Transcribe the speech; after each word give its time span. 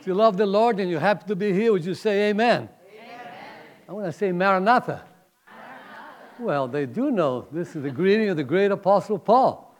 If 0.00 0.06
you 0.06 0.14
love 0.14 0.38
the 0.38 0.46
Lord 0.46 0.80
and 0.80 0.90
you're 0.90 0.98
happy 0.98 1.26
to 1.28 1.36
be 1.36 1.52
here, 1.52 1.72
would 1.72 1.84
you 1.84 1.92
say 1.92 2.30
amen? 2.30 2.70
amen. 2.90 3.26
I 3.86 3.92
want 3.92 4.06
to 4.06 4.12
say 4.12 4.32
Maranatha. 4.32 5.04
Maranatha. 5.46 6.42
Well, 6.42 6.68
they 6.68 6.86
do 6.86 7.10
know 7.10 7.46
this 7.52 7.76
is 7.76 7.82
the 7.82 7.90
greeting 7.90 8.30
of 8.30 8.38
the 8.38 8.42
great 8.42 8.70
apostle 8.70 9.18
Paul. 9.18 9.76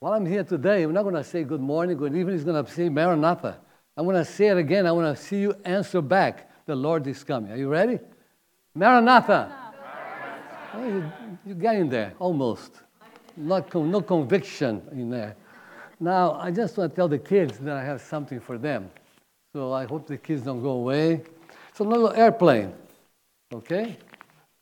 While 0.00 0.12
I'm 0.12 0.26
here 0.26 0.44
today, 0.44 0.82
I'm 0.82 0.92
not 0.92 1.04
going 1.04 1.14
to 1.14 1.24
say 1.24 1.44
good 1.44 1.62
morning, 1.62 1.96
good 1.96 2.14
evening. 2.14 2.36
He's 2.36 2.44
going 2.44 2.62
to 2.62 2.70
say 2.70 2.90
Maranatha. 2.90 3.56
I'm 3.96 4.04
going 4.04 4.16
to 4.16 4.24
say 4.26 4.48
it 4.48 4.58
again. 4.58 4.84
I 4.84 4.92
want 4.92 5.16
to 5.16 5.22
see 5.22 5.40
you 5.40 5.54
answer 5.64 6.02
back. 6.02 6.50
The 6.66 6.76
Lord 6.76 7.06
is 7.06 7.24
coming. 7.24 7.50
Are 7.50 7.56
you 7.56 7.70
ready? 7.70 7.98
Maranatha. 8.74 9.50
Maranatha. 9.50 10.74
Well, 10.74 10.86
you, 10.86 11.12
you're 11.46 11.56
getting 11.56 11.88
there, 11.88 12.12
almost. 12.18 12.82
Not 13.34 13.70
con- 13.70 13.90
no 13.90 14.02
conviction 14.02 14.82
in 14.92 15.08
there. 15.08 15.36
Now, 15.98 16.32
I 16.32 16.50
just 16.50 16.76
want 16.76 16.92
to 16.92 16.96
tell 16.96 17.08
the 17.08 17.18
kids 17.18 17.56
that 17.60 17.78
I 17.78 17.82
have 17.82 18.02
something 18.02 18.40
for 18.40 18.58
them. 18.58 18.90
So 19.54 19.72
I 19.72 19.84
hope 19.84 20.08
the 20.08 20.18
kids 20.18 20.42
don't 20.42 20.60
go 20.60 20.70
away. 20.70 21.22
It's 21.68 21.78
a 21.78 21.84
little 21.84 22.12
airplane, 22.12 22.72
okay? 23.52 23.96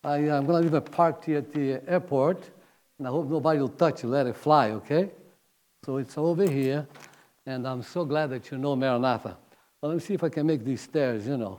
I, 0.04 0.18
am 0.18 0.46
to 0.46 0.52
leave 0.52 0.74
it 0.74 0.92
parked 0.92 1.24
here 1.24 1.38
at 1.38 1.50
the 1.50 1.80
airport, 1.88 2.50
and 2.98 3.08
I 3.08 3.10
hope 3.10 3.26
nobody 3.30 3.58
will 3.58 3.70
touch 3.70 4.04
it. 4.04 4.08
Let 4.08 4.26
it 4.26 4.36
fly, 4.36 4.72
okay? 4.72 5.08
So 5.82 5.96
it's 5.96 6.18
over 6.18 6.46
here, 6.46 6.86
and 7.46 7.66
I'm 7.66 7.82
so 7.82 8.04
glad 8.04 8.28
that 8.32 8.50
you 8.50 8.58
know 8.58 8.76
Maranatha. 8.76 9.38
Well, 9.80 9.92
let 9.92 9.94
me 9.94 10.00
see 10.00 10.12
if 10.12 10.22
I 10.22 10.28
can 10.28 10.46
make 10.46 10.62
these 10.62 10.82
stairs, 10.82 11.26
you 11.26 11.38
know. 11.38 11.58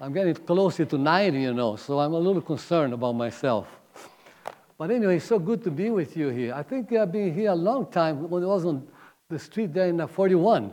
I'm 0.00 0.12
getting 0.12 0.36
closer 0.36 0.84
to 0.84 0.96
90, 0.96 1.40
you 1.40 1.54
know, 1.54 1.74
so 1.74 1.98
I'm 1.98 2.12
a 2.12 2.18
little 2.20 2.40
concerned 2.40 2.94
about 2.94 3.14
myself. 3.14 3.66
But 4.78 4.92
anyway, 4.92 5.16
it's 5.16 5.24
so 5.24 5.40
good 5.40 5.64
to 5.64 5.72
be 5.72 5.90
with 5.90 6.16
you 6.16 6.28
here. 6.28 6.54
I 6.54 6.62
think 6.62 6.92
I've 6.92 7.10
been 7.10 7.34
here 7.34 7.50
a 7.50 7.56
long 7.56 7.90
time 7.90 8.30
when 8.30 8.44
I 8.44 8.46
was 8.46 8.64
on 8.64 8.86
the 9.28 9.40
street 9.40 9.74
there 9.74 9.88
in 9.88 10.06
41. 10.06 10.72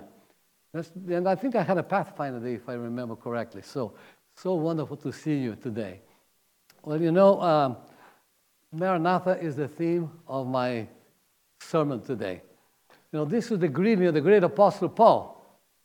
That's, 0.74 0.92
and 1.10 1.28
I 1.28 1.36
think 1.36 1.56
I 1.56 1.64
had 1.64 1.78
a 1.78 1.84
Pathfinder 1.84 2.40
day, 2.40 2.54
if 2.54 2.70
I 2.70 2.74
remember 2.74 3.16
correctly. 3.16 3.62
So, 3.62 3.94
so 4.36 4.56
wonderful 4.56 4.98
to 4.98 5.12
see 5.12 5.38
you 5.38 5.56
today. 5.56 6.02
Well, 6.84 7.02
you 7.02 7.12
know, 7.12 7.42
um, 7.42 7.78
Maranatha 8.72 9.38
is 9.40 9.56
the 9.56 9.68
theme 9.68 10.10
of 10.28 10.48
my 10.48 10.88
sermon 11.60 12.02
today. 12.02 12.42
You 13.12 13.20
know, 13.20 13.26
this 13.26 13.52
is 13.52 13.60
the 13.60 13.68
greeting 13.68 14.06
of 14.06 14.14
the 14.14 14.22
great 14.22 14.44
apostle 14.44 14.88
Paul. 14.90 15.38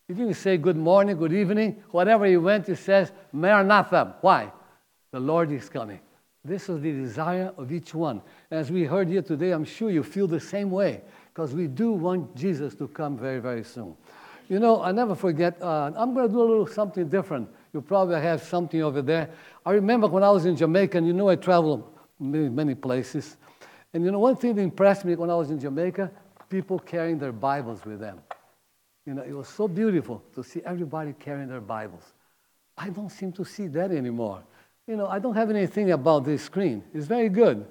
He 0.06 0.14
didn't 0.14 0.34
say 0.34 0.56
good 0.56 0.76
morning, 0.76 1.16
good 1.16 1.32
evening, 1.32 1.82
whatever 1.90 2.26
he 2.26 2.36
went, 2.36 2.68
he 2.68 2.76
says 2.76 3.10
Maranatha. 3.32 4.16
Why? 4.20 4.52
The 5.10 5.18
Lord 5.18 5.50
is 5.50 5.68
coming. 5.68 5.98
This 6.44 6.68
is 6.68 6.80
the 6.80 6.92
desire 6.92 7.52
of 7.56 7.72
each 7.72 7.92
one. 7.92 8.22
As 8.52 8.70
we 8.70 8.84
heard 8.84 9.08
here 9.08 9.22
today, 9.22 9.50
I'm 9.50 9.64
sure 9.64 9.90
you 9.90 10.04
feel 10.04 10.28
the 10.28 10.38
same 10.38 10.70
way 10.70 11.00
because 11.34 11.52
we 11.52 11.66
do 11.66 11.90
want 11.90 12.36
Jesus 12.36 12.76
to 12.76 12.86
come 12.86 13.18
very, 13.18 13.40
very 13.40 13.64
soon. 13.64 13.96
You 14.48 14.60
know, 14.60 14.80
I 14.80 14.92
never 14.92 15.14
forget, 15.14 15.60
uh, 15.60 15.90
I'm 15.96 16.14
going 16.14 16.28
to 16.28 16.32
do 16.32 16.40
a 16.40 16.44
little 16.44 16.66
something 16.66 17.08
different. 17.08 17.48
You 17.72 17.80
probably 17.80 18.20
have 18.20 18.42
something 18.42 18.80
over 18.80 19.02
there. 19.02 19.30
I 19.64 19.72
remember 19.72 20.06
when 20.06 20.22
I 20.22 20.30
was 20.30 20.46
in 20.46 20.56
Jamaica, 20.56 20.98
and 20.98 21.06
you 21.06 21.12
know 21.12 21.28
I 21.28 21.36
traveled 21.36 21.92
many, 22.20 22.48
many 22.48 22.74
places. 22.74 23.36
And 23.92 24.04
you 24.04 24.12
know, 24.12 24.20
one 24.20 24.36
thing 24.36 24.54
that 24.54 24.62
impressed 24.62 25.04
me 25.04 25.16
when 25.16 25.30
I 25.30 25.34
was 25.34 25.50
in 25.50 25.58
Jamaica, 25.58 26.10
people 26.48 26.78
carrying 26.78 27.18
their 27.18 27.32
Bibles 27.32 27.84
with 27.84 27.98
them. 27.98 28.20
You 29.04 29.14
know, 29.14 29.22
it 29.22 29.32
was 29.32 29.48
so 29.48 29.66
beautiful 29.66 30.22
to 30.34 30.44
see 30.44 30.62
everybody 30.64 31.12
carrying 31.18 31.48
their 31.48 31.60
Bibles. 31.60 32.12
I 32.78 32.90
don't 32.90 33.10
seem 33.10 33.32
to 33.32 33.44
see 33.44 33.66
that 33.68 33.90
anymore. 33.90 34.42
You 34.86 34.96
know, 34.96 35.06
I 35.06 35.18
don't 35.18 35.34
have 35.34 35.50
anything 35.50 35.90
about 35.90 36.24
this 36.24 36.42
screen. 36.42 36.84
It's 36.94 37.06
very 37.06 37.28
good, 37.28 37.66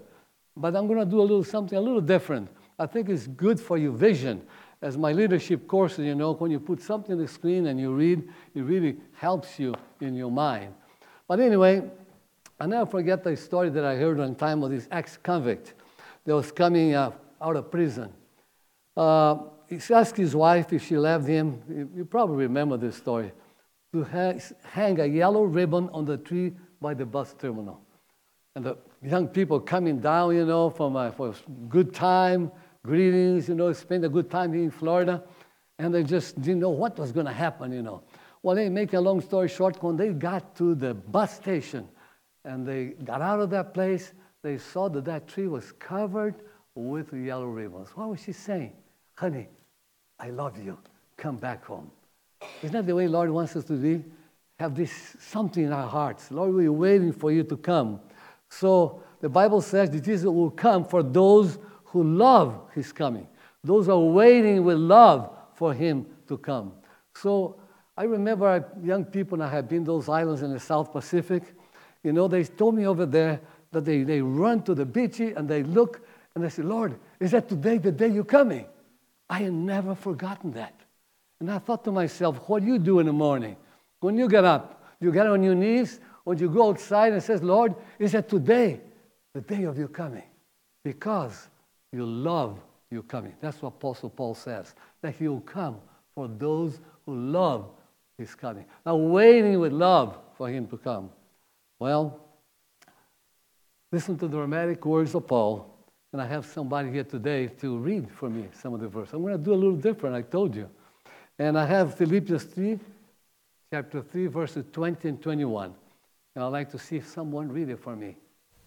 but 0.57 0.75
I'm 0.75 0.87
going 0.87 0.99
to 0.99 1.05
do 1.05 1.21
a 1.21 1.23
little 1.23 1.43
something 1.43 1.77
a 1.77 1.81
little 1.81 2.01
different. 2.01 2.49
I 2.77 2.85
think 2.85 3.07
it's 3.07 3.27
good 3.27 3.59
for 3.59 3.77
your 3.77 3.93
vision 3.93 4.45
as 4.81 4.97
my 4.97 5.11
leadership 5.11 5.67
courses, 5.67 6.05
you 6.05 6.15
know, 6.15 6.33
when 6.33 6.51
you 6.51 6.59
put 6.59 6.81
something 6.81 7.13
on 7.13 7.21
the 7.21 7.27
screen 7.27 7.67
and 7.67 7.79
you 7.79 7.93
read, 7.93 8.27
it 8.53 8.61
really 8.61 8.97
helps 9.13 9.59
you 9.59 9.73
in 10.01 10.15
your 10.15 10.31
mind. 10.31 10.73
But 11.27 11.39
anyway, 11.39 11.83
I 12.59 12.67
never 12.67 12.85
forget 12.85 13.23
the 13.23 13.35
story 13.35 13.69
that 13.69 13.83
I 13.83 13.95
heard 13.95 14.17
one 14.17 14.35
time 14.35 14.63
of 14.63 14.71
this 14.71 14.87
ex-convict 14.91 15.73
that 16.25 16.35
was 16.35 16.51
coming 16.51 16.93
uh, 16.93 17.11
out 17.41 17.55
of 17.55 17.71
prison. 17.71 18.13
Uh, 18.95 19.37
he 19.67 19.79
asked 19.93 20.17
his 20.17 20.35
wife 20.35 20.71
if 20.71 20.85
she 20.85 20.97
loved 20.97 21.27
him. 21.27 21.89
You 21.95 22.05
probably 22.05 22.37
remember 22.37 22.77
this 22.77 22.95
story. 22.95 23.31
To 23.93 24.03
hang 24.63 24.99
a 24.99 25.05
yellow 25.05 25.43
ribbon 25.43 25.89
on 25.91 26.05
the 26.05 26.17
tree 26.17 26.53
by 26.81 26.93
the 26.93 27.05
bus 27.05 27.33
terminal. 27.39 27.81
And 28.55 28.65
the 28.65 28.77
young 29.01 29.27
people 29.27 29.59
coming 29.59 29.99
down, 29.99 30.35
you 30.35 30.45
know, 30.45 30.67
a, 30.67 31.11
for 31.11 31.29
a 31.29 31.35
good 31.67 31.93
time, 31.93 32.51
greetings, 32.85 33.49
you 33.49 33.55
know, 33.55 33.73
spend 33.73 34.05
a 34.05 34.09
good 34.09 34.29
time 34.29 34.53
in 34.53 34.71
Florida. 34.71 35.23
And 35.77 35.93
they 35.93 36.03
just 36.03 36.41
didn't 36.41 36.59
know 36.59 36.69
what 36.69 36.97
was 36.97 37.11
going 37.11 37.25
to 37.25 37.33
happen, 37.33 37.71
you 37.71 37.81
know. 37.81 38.03
Well, 38.43 38.55
they 38.55 38.69
make 38.69 38.93
a 38.93 38.99
long 38.99 39.21
story 39.21 39.49
short, 39.49 39.81
when 39.83 39.97
they 39.97 40.09
got 40.09 40.55
to 40.57 40.75
the 40.75 40.93
bus 40.93 41.35
station 41.35 41.87
and 42.43 42.65
they 42.65 42.93
got 43.03 43.21
out 43.21 43.39
of 43.39 43.49
that 43.49 43.73
place, 43.73 44.13
they 44.43 44.57
saw 44.57 44.87
that 44.89 45.05
that 45.05 45.27
tree 45.27 45.47
was 45.47 45.71
covered 45.73 46.35
with 46.75 47.11
yellow 47.13 47.47
ribbons. 47.47 47.89
What 47.95 48.09
was 48.09 48.21
she 48.21 48.31
saying? 48.31 48.73
Honey, 49.15 49.47
I 50.19 50.29
love 50.29 50.63
you. 50.63 50.77
Come 51.17 51.37
back 51.37 51.65
home. 51.65 51.89
Isn't 52.61 52.73
that 52.73 52.85
the 52.85 52.95
way 52.95 53.07
Lord 53.07 53.31
wants 53.31 53.55
us 53.55 53.63
to 53.65 53.73
be? 53.73 54.03
Have 54.59 54.75
this 54.75 55.17
something 55.19 55.63
in 55.63 55.73
our 55.73 55.87
hearts. 55.87 56.31
Lord, 56.31 56.53
we're 56.53 56.71
waiting 56.71 57.11
for 57.11 57.31
you 57.31 57.43
to 57.43 57.57
come. 57.57 57.99
So 58.49 59.01
the 59.21 59.29
Bible 59.29 59.61
says 59.61 59.89
that 59.89 60.01
Jesus 60.01 60.25
will 60.25 60.51
come 60.51 60.85
for 60.85 61.01
those 61.01 61.57
who 61.95 62.03
love 62.03 62.59
his 62.73 62.91
coming. 62.91 63.25
Those 63.63 63.87
are 63.87 63.97
waiting 63.97 64.65
with 64.65 64.77
love 64.77 65.29
for 65.53 65.73
him 65.73 66.05
to 66.27 66.37
come. 66.37 66.73
So 67.13 67.55
I 67.95 68.03
remember 68.03 68.65
young 68.83 69.05
people, 69.05 69.41
I 69.41 69.47
have 69.47 69.69
been 69.69 69.85
those 69.85 70.09
islands 70.09 70.41
in 70.41 70.51
the 70.51 70.59
South 70.59 70.91
Pacific. 70.91 71.43
You 72.03 72.11
know, 72.11 72.27
they 72.27 72.43
told 72.43 72.75
me 72.75 72.85
over 72.85 73.05
there 73.05 73.39
that 73.71 73.85
they, 73.85 74.03
they 74.03 74.21
run 74.21 74.61
to 74.63 74.75
the 74.75 74.85
beach 74.85 75.21
and 75.21 75.47
they 75.47 75.63
look 75.63 76.05
and 76.35 76.43
they 76.43 76.49
say, 76.49 76.63
Lord, 76.63 76.99
is 77.21 77.31
that 77.31 77.47
today 77.47 77.77
the 77.77 77.93
day 77.93 78.09
you're 78.09 78.25
coming? 78.25 78.65
I 79.29 79.39
had 79.43 79.53
never 79.53 79.95
forgotten 79.95 80.51
that. 80.51 80.77
And 81.39 81.49
I 81.49 81.59
thought 81.59 81.85
to 81.85 81.93
myself, 81.93 82.41
what 82.49 82.61
do 82.61 82.67
you 82.67 82.77
do 82.77 82.99
in 82.99 83.05
the 83.05 83.13
morning? 83.13 83.55
When 84.01 84.17
you 84.17 84.27
get 84.27 84.43
up, 84.43 84.83
you 84.99 85.13
get 85.13 85.27
on 85.27 85.41
your 85.41 85.55
knees 85.55 86.01
or 86.25 86.33
you 86.33 86.49
go 86.49 86.71
outside 86.71 87.13
and 87.13 87.23
says, 87.23 87.41
Lord, 87.41 87.73
is 87.99 88.11
that 88.11 88.27
today 88.27 88.81
the 89.33 89.39
day 89.39 89.63
of 89.63 89.77
your 89.77 89.87
coming? 89.87 90.27
Because 90.83 91.47
you 91.95 92.05
love 92.05 92.59
you 92.91 93.03
coming. 93.03 93.33
That's 93.41 93.61
what 93.61 93.69
Apostle 93.69 94.09
Paul 94.09 94.35
says, 94.35 94.75
that 95.01 95.15
he 95.15 95.27
will 95.27 95.41
come 95.41 95.77
for 96.13 96.27
those 96.27 96.79
who 97.05 97.15
love 97.15 97.69
his 98.17 98.35
coming. 98.35 98.65
Now, 98.85 98.95
waiting 98.95 99.59
with 99.59 99.71
love 99.71 100.17
for 100.37 100.49
him 100.49 100.67
to 100.67 100.77
come. 100.77 101.09
Well, 101.79 102.19
listen 103.91 104.17
to 104.17 104.27
the 104.27 104.37
dramatic 104.37 104.85
words 104.85 105.15
of 105.15 105.27
Paul. 105.27 105.71
And 106.13 106.21
I 106.21 106.27
have 106.27 106.45
somebody 106.45 106.91
here 106.91 107.03
today 107.03 107.47
to 107.47 107.77
read 107.77 108.09
for 108.09 108.29
me 108.29 108.47
some 108.61 108.73
of 108.73 108.79
the 108.79 108.87
verse. 108.87 109.09
I'm 109.11 109.21
going 109.21 109.37
to 109.37 109.43
do 109.43 109.53
a 109.53 109.55
little 109.55 109.75
different, 109.75 110.15
I 110.15 110.21
told 110.21 110.55
you. 110.55 110.69
And 111.37 111.57
I 111.59 111.65
have 111.65 111.95
Philippians 111.95 112.43
3, 112.43 112.79
chapter 113.69 114.01
3, 114.01 114.27
verses 114.27 114.63
20 114.71 115.09
and 115.09 115.21
21. 115.21 115.73
And 116.35 116.43
I'd 116.43 116.47
like 116.47 116.71
to 116.71 116.79
see 116.79 116.97
if 116.97 117.07
someone 117.07 117.51
read 117.51 117.67
it 117.67 117.79
for 117.79 117.97
me. 117.97 118.15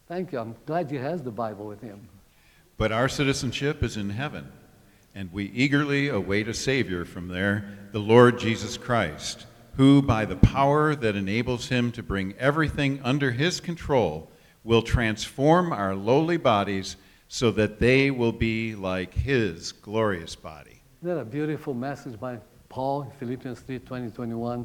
Thank 0.07 0.33
you. 0.33 0.41
I'm 0.41 0.57
glad 0.67 0.91
he 0.91 0.99
has 0.99 1.23
the 1.23 1.31
Bible 1.31 1.67
with 1.67 1.81
him. 1.81 2.07
But 2.79 2.93
our 2.93 3.09
citizenship 3.09 3.83
is 3.83 3.97
in 3.97 4.11
heaven, 4.11 4.53
and 5.13 5.33
we 5.33 5.47
eagerly 5.47 6.09
await 6.09 6.47
a 6.47 6.55
Savior 6.55 7.05
from 7.05 7.27
there, 7.27 7.77
the 7.91 7.99
Lord 7.99 8.39
Jesus 8.39 8.77
Christ, 8.77 9.47
who, 9.75 10.01
by 10.01 10.25
the 10.25 10.37
power 10.37 10.95
that 10.95 11.17
enables 11.17 11.67
him 11.67 11.91
to 11.93 12.05
bring 12.05 12.35
everything 12.39 13.01
under 13.03 13.33
his 13.33 13.59
control, 13.59 14.31
will 14.63 14.83
transform 14.83 15.73
our 15.73 15.97
lowly 15.97 16.37
bodies 16.37 16.97
so 17.27 17.51
that 17.51 17.81
they 17.81 18.13
will 18.13 18.31
be 18.31 18.77
like 18.77 19.13
his 19.13 19.73
glorious 19.73 20.37
body. 20.37 20.81
Isn't 21.03 21.17
that 21.17 21.21
a 21.21 21.25
beautiful 21.25 21.75
message 21.75 22.19
by 22.21 22.39
Paul, 22.69 23.13
Philippians 23.19 23.59
3 23.59 23.81
20, 23.81 24.11
21? 24.13 24.65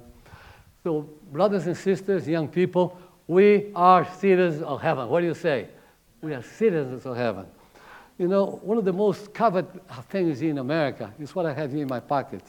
So, 0.83 1.09
brothers 1.31 1.65
and 1.65 1.75
sisters, 1.75 2.27
young 2.27 2.47
people, 2.47 2.95
we 3.25 3.71
are 3.73 4.07
citizens 4.19 4.61
of 4.61 4.81
heaven. 4.83 5.09
What 5.09 5.21
do 5.21 5.25
you 5.25 5.33
say? 5.33 5.67
We 6.21 6.35
are 6.35 6.43
citizens 6.43 7.07
of 7.07 7.17
heaven. 7.17 7.47
You 8.17 8.27
know, 8.27 8.59
one 8.63 8.77
of 8.77 8.85
the 8.85 8.93
most 8.93 9.33
coveted 9.33 9.81
things 10.09 10.41
in 10.41 10.59
America 10.59 11.11
is 11.19 11.33
what 11.33 11.45
I 11.45 11.53
have 11.53 11.71
here 11.71 11.81
in 11.81 11.87
my 11.87 11.99
pocket. 11.99 12.43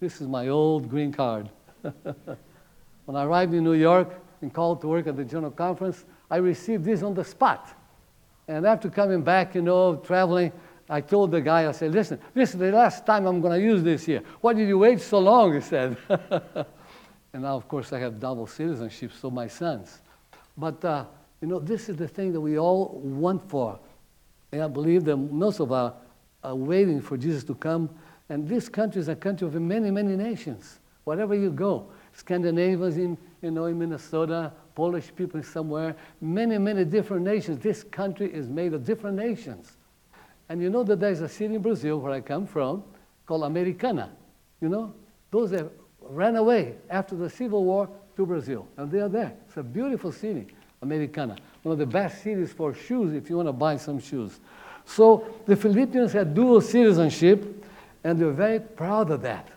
This 0.00 0.20
is 0.20 0.26
my 0.26 0.48
old 0.48 0.90
green 0.90 1.12
card. 1.12 1.48
when 1.80 3.16
I 3.16 3.24
arrived 3.24 3.54
in 3.54 3.62
New 3.62 3.74
York 3.74 4.14
and 4.42 4.52
called 4.52 4.80
to 4.80 4.88
work 4.88 5.06
at 5.06 5.16
the 5.16 5.24
General 5.24 5.52
Conference, 5.52 6.04
I 6.30 6.38
received 6.38 6.84
this 6.84 7.02
on 7.02 7.14
the 7.14 7.24
spot. 7.24 7.72
And 8.48 8.66
after 8.66 8.90
coming 8.90 9.22
back, 9.22 9.54
you 9.54 9.62
know, 9.62 9.96
traveling, 9.96 10.52
I 10.88 11.00
told 11.00 11.30
the 11.30 11.40
guy, 11.40 11.68
I 11.68 11.72
said, 11.72 11.92
listen, 11.92 12.20
this 12.34 12.52
is 12.52 12.58
the 12.58 12.70
last 12.70 13.06
time 13.06 13.26
I'm 13.26 13.40
going 13.40 13.58
to 13.58 13.64
use 13.64 13.82
this 13.82 14.04
here. 14.04 14.22
Why 14.40 14.52
did 14.52 14.68
you 14.68 14.78
wait 14.78 15.00
so 15.00 15.18
long? 15.18 15.54
He 15.54 15.60
said. 15.60 15.96
and 16.08 17.42
now, 17.42 17.56
of 17.56 17.68
course, 17.68 17.92
I 17.92 17.98
have 18.00 18.20
double 18.20 18.46
citizenship, 18.46 19.12
so 19.20 19.30
my 19.30 19.46
sons. 19.48 20.00
But, 20.56 20.84
uh, 20.84 21.04
you 21.40 21.48
know, 21.48 21.58
this 21.58 21.88
is 21.88 21.96
the 21.96 22.08
thing 22.08 22.32
that 22.32 22.40
we 22.40 22.58
all 22.58 23.00
want 23.02 23.48
for. 23.48 23.78
And 24.52 24.62
I 24.62 24.68
believe 24.68 25.04
that 25.04 25.16
most 25.16 25.60
of 25.60 25.72
us 25.72 25.92
are 26.42 26.54
waiting 26.54 27.00
for 27.00 27.16
Jesus 27.16 27.44
to 27.44 27.54
come. 27.54 27.90
And 28.28 28.48
this 28.48 28.68
country 28.68 29.00
is 29.00 29.08
a 29.08 29.16
country 29.16 29.46
of 29.46 29.54
many, 29.54 29.90
many 29.90 30.16
nations. 30.16 30.80
wherever 31.06 31.36
you 31.36 31.50
go. 31.50 31.86
Scandinavians 32.12 32.96
in, 32.96 33.16
you 33.40 33.52
know, 33.52 33.66
in 33.66 33.78
Minnesota, 33.78 34.52
Polish 34.74 35.12
people 35.14 35.40
somewhere, 35.42 35.94
many, 36.20 36.58
many 36.58 36.84
different 36.84 37.24
nations. 37.24 37.60
This 37.60 37.84
country 37.84 38.32
is 38.32 38.48
made 38.48 38.74
of 38.74 38.84
different 38.84 39.16
nations. 39.16 39.76
And 40.48 40.60
you 40.60 40.68
know 40.68 40.82
that 40.82 40.98
there's 40.98 41.20
a 41.20 41.28
city 41.28 41.54
in 41.54 41.62
Brazil 41.62 42.00
where 42.00 42.12
I 42.12 42.20
come 42.20 42.44
from 42.44 42.82
called 43.24 43.44
Americana. 43.44 44.10
You 44.60 44.68
know, 44.68 44.94
those 45.30 45.50
that 45.50 45.70
ran 46.00 46.34
away 46.36 46.74
after 46.90 47.14
the 47.14 47.30
Civil 47.30 47.64
War 47.64 47.88
to 48.16 48.26
Brazil, 48.26 48.66
and 48.76 48.90
they 48.90 48.98
are 48.98 49.08
there. 49.08 49.32
It's 49.46 49.56
a 49.56 49.62
beautiful 49.62 50.10
city, 50.10 50.48
Americana. 50.82 51.36
One 51.62 51.72
of 51.72 51.78
the 51.78 51.86
best 51.86 52.22
cities 52.22 52.52
for 52.52 52.74
shoes 52.74 53.14
if 53.14 53.28
you 53.30 53.36
want 53.36 53.48
to 53.48 53.52
buy 53.52 53.76
some 53.76 53.98
shoes. 53.98 54.40
So 54.84 55.26
the 55.46 55.56
Philippians 55.56 56.12
had 56.12 56.34
dual 56.34 56.60
citizenship, 56.60 57.64
and 58.04 58.18
they 58.18 58.24
were 58.24 58.32
very 58.32 58.60
proud 58.60 59.10
of 59.10 59.22
that. 59.22 59.48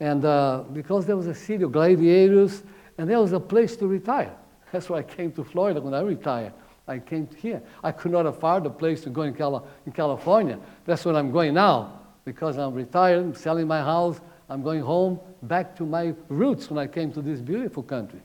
And 0.00 0.24
uh, 0.24 0.64
because 0.72 1.06
there 1.06 1.16
was 1.16 1.26
a 1.26 1.34
city 1.34 1.64
of 1.64 1.72
gladiators, 1.72 2.62
and 2.98 3.08
there 3.08 3.20
was 3.20 3.32
a 3.32 3.40
place 3.40 3.76
to 3.76 3.86
retire. 3.86 4.34
That's 4.72 4.88
why 4.88 4.98
I 4.98 5.02
came 5.02 5.32
to 5.32 5.44
Florida 5.44 5.80
when 5.80 5.94
I 5.94 6.00
retired. 6.00 6.52
I 6.86 6.98
came 6.98 7.28
here. 7.36 7.62
I 7.84 7.92
could 7.92 8.12
not 8.12 8.26
afford 8.26 8.64
a 8.66 8.70
place 8.70 9.02
to 9.02 9.10
go 9.10 9.22
in, 9.22 9.34
Cali- 9.34 9.62
in 9.86 9.92
California. 9.92 10.58
That's 10.86 11.04
what 11.04 11.16
I'm 11.16 11.30
going 11.30 11.54
now 11.54 12.00
because 12.28 12.58
I'm 12.58 12.74
retired, 12.74 13.20
I'm 13.20 13.34
selling 13.34 13.66
my 13.66 13.80
house, 13.80 14.20
I'm 14.50 14.62
going 14.62 14.82
home, 14.82 15.18
back 15.42 15.74
to 15.76 15.86
my 15.86 16.14
roots 16.28 16.68
when 16.70 16.78
I 16.78 16.86
came 16.86 17.10
to 17.12 17.22
this 17.22 17.40
beautiful 17.40 17.82
country. 17.82 18.20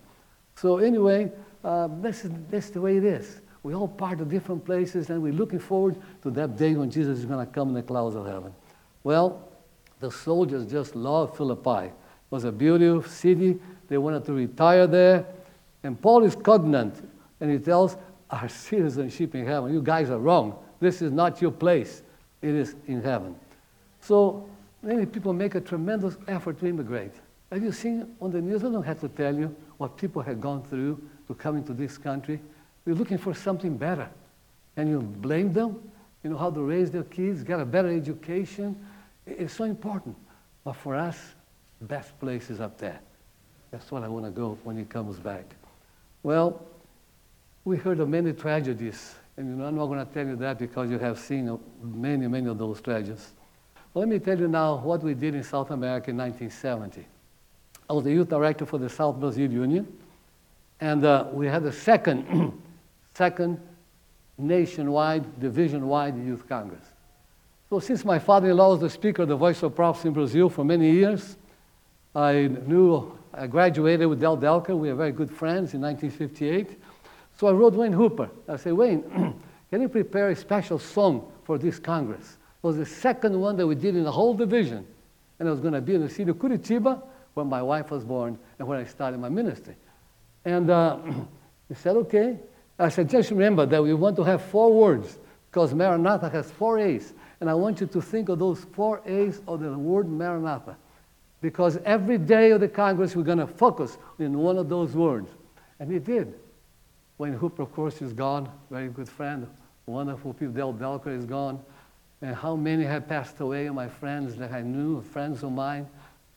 So, 0.56 0.78
anyway, 0.78 1.31
uh, 1.63 1.88
this, 2.01 2.25
is, 2.25 2.31
this 2.50 2.69
the 2.69 2.81
way 2.81 2.98
it 2.98 3.04
is. 3.04 3.42
We 3.63 3.74
all 3.74 3.88
part 3.88 4.19
of 4.19 4.30
different 4.30 4.65
places, 4.65 5.10
and 5.10 5.21
we're 5.21 5.31
looking 5.31 5.60
forward 5.60 5.95
to 6.24 6.31
that 6.31 6.57
day 6.57 6.75
when 6.75 6.92
Jesus 6.92 7.19
is 7.19 7.25
going 7.25 7.45
to 7.45 7.51
come 7.51 7.69
in 7.69 7.74
the 7.74 7.83
clouds 7.83 8.15
of 8.15 8.25
heaven. 8.25 8.54
Well, 9.04 9.48
the 10.00 10.12
soldiers 10.12 10.69
just 10.69 10.95
loved 10.95 11.38
Philippi. 11.38 11.88
It 11.88 11.94
was 12.30 12.44
a 12.44 12.51
beautiful 12.51 13.10
city. 13.10 13.57
They 13.88 13.98
wanted 13.98 14.25
to 14.25 14.33
retire 14.33 14.86
there. 14.86 15.25
And 15.83 16.00
Paul 16.01 16.25
is 16.25 16.36
cognant, 16.36 17.10
and 17.39 17.50
he 17.50 17.57
tells 17.57 17.95
our 18.30 18.50
citizenship 18.50 19.33
in 19.36 19.45
heaven. 19.45 19.74
You 19.74 19.81
guys 19.81 20.10
are 20.10 20.19
wrong. 20.19 20.57
This 20.81 21.01
is 21.01 21.12
not 21.12 21.42
your 21.42 21.51
place. 21.51 22.04
It 22.42 22.56
is 22.56 22.75
in 22.88 23.01
heaven. 23.01 23.36
So 24.01 24.50
many 24.81 25.06
people 25.06 25.31
make 25.31 25.56
a 25.56 25.62
tremendous 25.62 26.18
effort 26.27 26.60
to 26.60 26.68
immigrate. 26.68 27.13
Have 27.51 27.63
you 27.63 27.71
seen 27.71 28.13
on 28.19 28.31
the 28.31 28.42
news? 28.42 28.63
I 28.65 28.69
don't 28.69 28.83
have 28.83 29.00
to 29.01 29.07
tell 29.07 29.33
you 29.33 29.56
what 29.77 29.95
people 29.95 30.21
have 30.21 30.42
gone 30.42 30.63
through 30.63 31.01
to 31.28 31.34
come 31.34 31.58
into 31.58 31.74
this 31.74 31.98
country. 31.98 32.40
They're 32.86 32.96
looking 32.96 33.18
for 33.18 33.34
something 33.34 33.78
better. 33.78 34.10
And 34.75 34.90
you 34.90 35.02
blame 35.02 35.54
them, 35.54 35.80
you 36.24 36.30
know, 36.30 36.38
how 36.38 36.50
to 36.50 36.62
raise 36.62 36.92
their 36.92 37.04
kids, 37.04 37.44
get 37.44 37.60
a 37.60 37.66
better 37.66 37.90
education. 37.90 38.75
It's 39.25 39.54
so 39.54 39.66
important. 39.66 40.16
But 40.64 40.74
for 40.74 40.96
us, 40.96 41.18
the 41.80 41.86
best 41.86 42.18
place 42.20 42.50
is 42.50 42.60
up 42.60 42.78
there. 42.78 43.00
That's 43.72 43.92
what 43.92 44.04
I 44.04 44.08
want 44.08 44.25
to 44.25 44.31
go 44.31 44.58
when 44.64 44.78
he 44.78 44.86
comes 44.86 45.18
back. 45.18 45.56
Well, 46.22 46.66
we 47.66 47.78
heard 47.78 48.00
of 48.00 48.10
many 48.10 48.34
tragedies, 48.34 49.16
and 49.38 49.50
you 49.50 49.56
know, 49.56 49.66
I'm 49.66 49.75
not 49.75 49.88
going 49.88 50.06
to 50.06 50.14
tell 50.14 50.25
you 50.25 50.36
that 50.38 50.60
because 50.60 50.90
you 50.90 51.00
have 51.00 51.18
seen 51.18 51.50
uh, 51.50 51.58
many, 51.81 52.28
many 52.28 52.48
of 52.48 52.58
those 52.58 52.81
tragedies. 52.81 53.31
Let 53.94 54.08
me 54.08 54.20
tell 54.20 54.40
you 54.40 54.48
now 54.48 54.78
what 54.78 55.04
we 55.04 55.14
did 55.14 55.36
in 55.36 55.44
South 55.44 55.72
America 55.72 56.12
in 56.12 56.18
1970. 56.18 57.06
I 57.90 57.94
was 57.94 58.04
the 58.04 58.12
youth 58.12 58.30
director 58.30 58.66
for 58.66 58.78
the 58.78 58.90
South 58.90 59.20
Brazil 59.20 59.52
Union, 59.52 59.88
and 60.83 61.06
uh, 61.06 61.27
we 61.31 61.47
had 61.47 61.63
a 61.63 61.71
second, 61.71 62.62
second 63.13 63.57
nationwide, 64.38 65.39
division-wide 65.39 66.18
youth 66.18 66.45
congress. 66.50 66.83
So 67.69 67.80
since 67.80 68.03
my 68.03 68.19
father-in-law 68.19 68.71
was 68.71 68.81
the 68.81 68.89
speaker 68.89 69.21
of 69.21 69.30
the 69.30 69.38
Voice 69.38 69.63
of 69.63 69.75
Prophecy 69.75 70.09
in 70.09 70.13
Brazil 70.13 70.50
for 70.50 70.65
many 70.65 70.91
years, 70.91 71.38
I 72.13 72.50
knew, 72.68 73.18
I 73.33 73.47
graduated 73.47 74.09
with 74.09 74.19
Del 74.19 74.38
Delker. 74.38 74.77
We 74.77 74.89
were 74.89 74.95
very 74.95 75.13
good 75.13 75.31
friends 75.31 75.74
in 75.74 75.80
1958. 75.80 76.77
So 77.39 77.47
I 77.47 77.53
wrote 77.53 77.75
Wayne 77.75 77.94
Hooper. 77.94 78.29
I 78.50 78.57
said, 78.57 78.74
Wayne, 78.74 79.03
can 79.71 79.81
you 79.81 79.88
prepare 79.88 80.31
a 80.31 80.36
special 80.36 80.79
song 80.79 81.31
for 81.45 81.57
this 81.57 81.79
Congress? 81.79 82.38
It 82.62 82.68
was 82.68 82.75
the 82.75 82.86
second 82.86 83.39
one 83.39 83.56
that 83.56 83.65
we 83.65 83.75
did 83.75 83.95
in 83.95 84.03
the 84.03 84.12
whole 84.12 84.33
division. 84.33 84.86
And 85.39 85.47
it 85.47 85.51
was 85.51 85.62
going 85.62 85.75
to 85.75 85.81
be 85.81 85.95
in 85.95 86.01
the 86.01 86.09
city 86.09 86.29
of 86.29 86.36
Curitiba, 86.36 87.01
where 87.36 87.45
my 87.45 87.62
wife 87.63 87.89
was 87.89 88.03
born 88.03 88.38
and 88.59 88.68
where 88.68 88.79
I 88.79 88.83
started 88.83 89.21
my 89.21 89.29
ministry. 89.29 89.77
And 90.45 90.69
uh, 90.69 90.98
he 91.68 91.75
said, 91.75 91.95
okay. 91.98 92.38
I 92.80 92.90
said, 92.90 93.10
just 93.10 93.30
remember 93.30 93.66
that 93.66 93.81
we 93.81 93.94
want 93.94 94.16
to 94.18 94.24
have 94.24 94.42
four 94.42 94.74
words 94.74 95.19
because 95.50 95.74
Maranatha 95.74 96.30
has 96.30 96.50
four 96.50 96.80
A's. 96.80 97.13
And 97.40 97.50
I 97.50 97.54
want 97.54 97.81
you 97.81 97.88
to 97.88 98.01
think 98.01 98.30
of 98.30 98.40
those 98.40 98.66
four 98.74 99.01
A's 99.06 99.42
of 99.48 99.60
the 99.60 99.78
word 99.78 100.10
Maranatha. 100.10 100.78
Because 101.42 101.78
every 101.86 102.18
day 102.18 102.51
of 102.51 102.62
the 102.62 102.69
Congress, 102.69 103.16
we're 103.16 103.24
going 103.24 103.38
to 103.38 103.48
focus 103.48 103.98
in 104.18 104.38
one 104.38 104.57
of 104.57 104.69
those 104.69 104.95
words. 104.95 105.30
And 105.80 105.92
he 105.92 106.00
did. 106.00 106.34
Wayne 107.18 107.34
Hooper, 107.34 107.63
of 107.63 107.74
course, 107.74 108.01
is 108.01 108.13
gone, 108.13 108.50
very 108.72 108.88
good 108.88 109.10
friend, 109.10 109.48
wonderful 109.86 110.34
people. 110.34 110.54
Del 110.54 110.74
Delker 110.74 111.16
is 111.16 111.25
gone. 111.25 111.62
And 112.22 112.36
how 112.36 112.56
many 112.56 112.86
have 112.86 113.07
passed 113.07 113.39
away, 113.42 113.69
my 113.69 113.88
friends 113.88 114.36
that 114.38 114.51
I 114.51 114.62
knew, 114.62 115.01
friends 115.01 115.44
of 115.44 115.51
mine. 115.51 115.88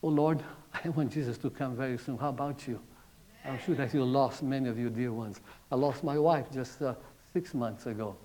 Oh, 0.03 0.09
Lord, 0.09 0.43
I 0.83 0.89
want 0.89 1.11
Jesus 1.11 1.37
to 1.39 1.49
come 1.49 1.75
very 1.75 1.97
soon. 1.97 2.17
How 2.17 2.29
about 2.29 2.67
you? 2.67 2.79
I'm 3.47 3.57
sure 3.59 3.75
that 3.75 3.93
you 3.93 4.03
lost 4.03 4.43
many 4.43 4.67
of 4.67 4.77
your 4.77 4.89
dear 4.89 5.13
ones. 5.13 5.39
I 5.71 5.75
lost 5.75 6.03
my 6.03 6.19
wife 6.19 6.51
just 6.51 6.81
uh, 6.81 6.95
six 7.31 7.53
months 7.53 7.85
ago. 7.85 8.17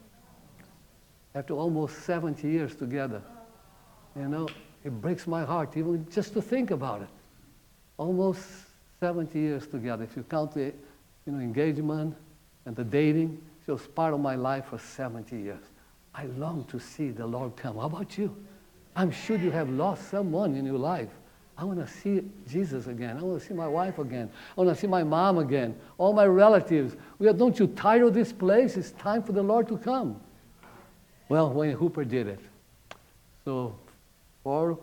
After 1.34 1.54
almost 1.54 2.02
70 2.04 2.46
years 2.48 2.74
together. 2.74 3.22
You 4.16 4.28
know, 4.28 4.48
it 4.84 4.90
breaks 5.00 5.28
my 5.28 5.44
heart 5.44 5.76
even 5.76 6.06
just 6.10 6.32
to 6.34 6.42
think 6.42 6.72
about 6.72 7.02
it. 7.02 7.08
Almost 7.98 8.42
70 8.98 9.38
years 9.38 9.66
together. 9.66 10.02
If 10.02 10.16
you 10.16 10.24
count 10.24 10.54
the 10.54 10.72
you 11.26 11.32
know, 11.32 11.38
engagement 11.38 12.16
and 12.66 12.74
the 12.74 12.84
dating, 12.84 13.40
she 13.64 13.70
was 13.70 13.86
part 13.86 14.12
of 14.12 14.20
my 14.20 14.34
life 14.34 14.66
for 14.66 14.78
70 14.78 15.36
years. 15.36 15.62
I 16.14 16.26
long 16.36 16.64
to 16.64 16.80
see 16.80 17.10
the 17.10 17.26
Lord 17.26 17.56
come. 17.56 17.76
How 17.76 17.82
about 17.82 18.18
you? 18.18 18.34
I'm 18.96 19.12
sure 19.12 19.36
you 19.38 19.52
have 19.52 19.70
lost 19.70 20.10
someone 20.10 20.56
in 20.56 20.66
your 20.66 20.78
life. 20.78 21.08
I 21.58 21.64
want 21.64 21.78
to 21.78 21.86
see 21.86 22.22
Jesus 22.48 22.86
again. 22.86 23.18
I 23.18 23.22
want 23.22 23.40
to 23.40 23.46
see 23.46 23.54
my 23.54 23.68
wife 23.68 23.98
again. 23.98 24.30
I 24.56 24.60
want 24.60 24.74
to 24.74 24.80
see 24.80 24.86
my 24.86 25.04
mom 25.04 25.38
again. 25.38 25.76
All 25.98 26.12
my 26.12 26.26
relatives. 26.26 26.96
We 27.18 27.28
are, 27.28 27.32
don't 27.32 27.58
you 27.58 27.66
tired 27.68 28.02
of 28.02 28.14
this 28.14 28.32
place? 28.32 28.76
It's 28.76 28.92
time 28.92 29.22
for 29.22 29.32
the 29.32 29.42
Lord 29.42 29.68
to 29.68 29.76
come. 29.76 30.18
Well, 31.28 31.52
Wayne 31.52 31.76
Hooper 31.76 32.04
did 32.04 32.26
it. 32.26 32.40
So, 33.44 33.74
four 34.42 34.78